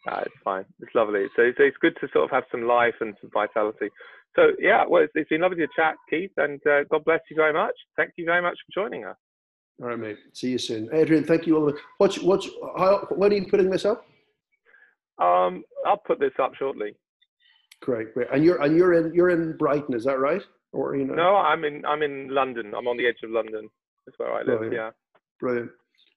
Ah, 0.09 0.21
it's 0.21 0.35
fine. 0.45 0.65
It's 0.81 0.95
lovely. 0.95 1.27
So, 1.37 1.51
so, 1.57 1.65
it's 1.65 1.77
good 1.79 1.97
to 2.01 2.09
sort 2.13 2.25
of 2.25 2.31
have 2.31 2.45
some 2.51 2.67
life 2.67 2.95
and 3.01 3.15
some 3.21 3.31
vitality. 3.33 3.91
So 4.37 4.53
yeah, 4.59 4.85
well, 4.89 5.03
it's, 5.03 5.13
it's 5.15 5.29
been 5.29 5.41
lovely 5.41 5.59
to 5.59 5.69
chat, 5.75 5.97
Keith, 6.09 6.31
and 6.37 6.61
uh, 6.67 6.85
God 6.91 7.05
bless 7.05 7.21
you 7.31 7.37
very 7.37 7.53
much. 7.53 7.75
Thank 7.97 8.13
you 8.17 8.25
very 8.25 8.41
much 8.43 8.57
for 8.67 8.83
joining 8.83 9.05
us. 9.05 9.17
All 9.83 9.89
right, 9.89 9.99
mate. 9.99 10.19
See 10.33 10.51
you 10.51 10.59
soon, 10.59 10.89
Adrian. 10.93 11.25
Thank 11.25 11.47
you 11.47 11.57
all. 11.57 11.73
What's 11.99 12.19
what's 12.19 12.49
how? 12.79 13.07
When 13.11 13.33
are 13.33 13.37
you 13.37 13.47
putting 13.47 13.71
this 13.71 13.85
up? 13.85 14.07
Um, 15.19 15.65
I'll 15.87 15.99
put 15.99 16.19
this 16.19 16.33
up 16.41 16.55
shortly. 16.55 16.95
Great, 17.83 18.15
great. 18.15 18.29
And 18.33 18.45
you're 18.45 18.63
and 18.63 18.77
you're 18.77 18.95
in 18.95 19.15
you're 19.15 19.31
in 19.31 19.57
Brighton, 19.57 19.95
is 19.95 20.05
that 20.05 20.19
right? 20.19 20.43
Or 20.73 20.97
you 20.97 21.05
know? 21.05 21.15
No, 21.15 21.37
I'm 21.37 21.65
in 21.65 21.85
I'm 21.85 22.03
in 22.03 22.29
London. 22.29 22.75
I'm 22.75 22.89
on 22.89 22.97
the 22.97 23.07
edge 23.07 23.23
of 23.23 23.31
London. 23.31 23.69
That's 24.07 24.19
where 24.19 24.33
I 24.33 24.39
live. 24.39 24.59
Brilliant. 24.59 24.73
Yeah. 24.75 24.91
Brilliant. 25.41 25.71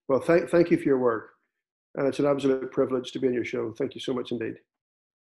Well, 0.07 0.19
thank 0.21 0.49
thank 0.49 0.71
you 0.71 0.77
for 0.77 0.83
your 0.83 0.99
work. 0.99 1.31
And 1.95 2.07
it's 2.07 2.19
an 2.19 2.25
absolute 2.25 2.71
privilege 2.71 3.11
to 3.11 3.19
be 3.19 3.27
on 3.27 3.33
your 3.33 3.45
show. 3.45 3.73
Thank 3.77 3.95
you 3.95 4.01
so 4.01 4.13
much 4.13 4.31
indeed. 4.31 4.55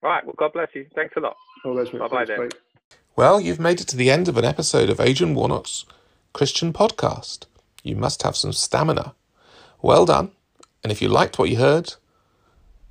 All 0.03 0.11
right. 0.11 0.23
Well, 0.23 0.35
God 0.37 0.53
bless 0.53 0.69
you. 0.75 0.85
Thanks 0.95 1.15
a 1.17 1.21
lot. 1.21 1.35
Oh, 1.65 1.75
that's 1.75 1.89
Bye 1.89 2.07
bye 2.07 2.25
then. 2.25 2.49
Well, 3.15 3.41
you've 3.41 3.59
made 3.59 3.81
it 3.81 3.87
to 3.87 3.97
the 3.97 4.11
end 4.11 4.27
of 4.27 4.37
an 4.37 4.45
episode 4.45 4.89
of 4.91 4.99
Adrian 4.99 5.33
Warnock's 5.33 5.85
Christian 6.33 6.71
podcast. 6.71 7.45
You 7.87 7.95
must 7.95 8.23
have 8.23 8.35
some 8.35 8.51
stamina. 8.51 9.15
Well 9.81 10.05
done. 10.05 10.31
And 10.83 10.91
if 10.91 11.01
you 11.01 11.07
liked 11.07 11.39
what 11.39 11.49
you 11.49 11.57
heard, 11.57 11.93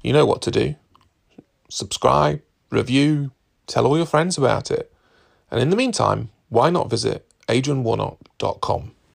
you 0.03 0.13
know 0.13 0.25
what 0.25 0.41
to 0.43 0.51
do. 0.51 0.75
Subscribe, 1.69 2.41
review, 2.71 3.33
tell 3.67 3.87
all 3.87 3.97
your 3.97 4.07
friends 4.07 4.39
about 4.39 4.71
it. 4.71 4.91
And 5.51 5.61
in 5.61 5.71
the 5.71 5.77
meantime, 5.77 6.31
why 6.49 6.71
not 6.71 6.91
visit 6.91 7.27
adrianwarnock.com? 7.49 8.96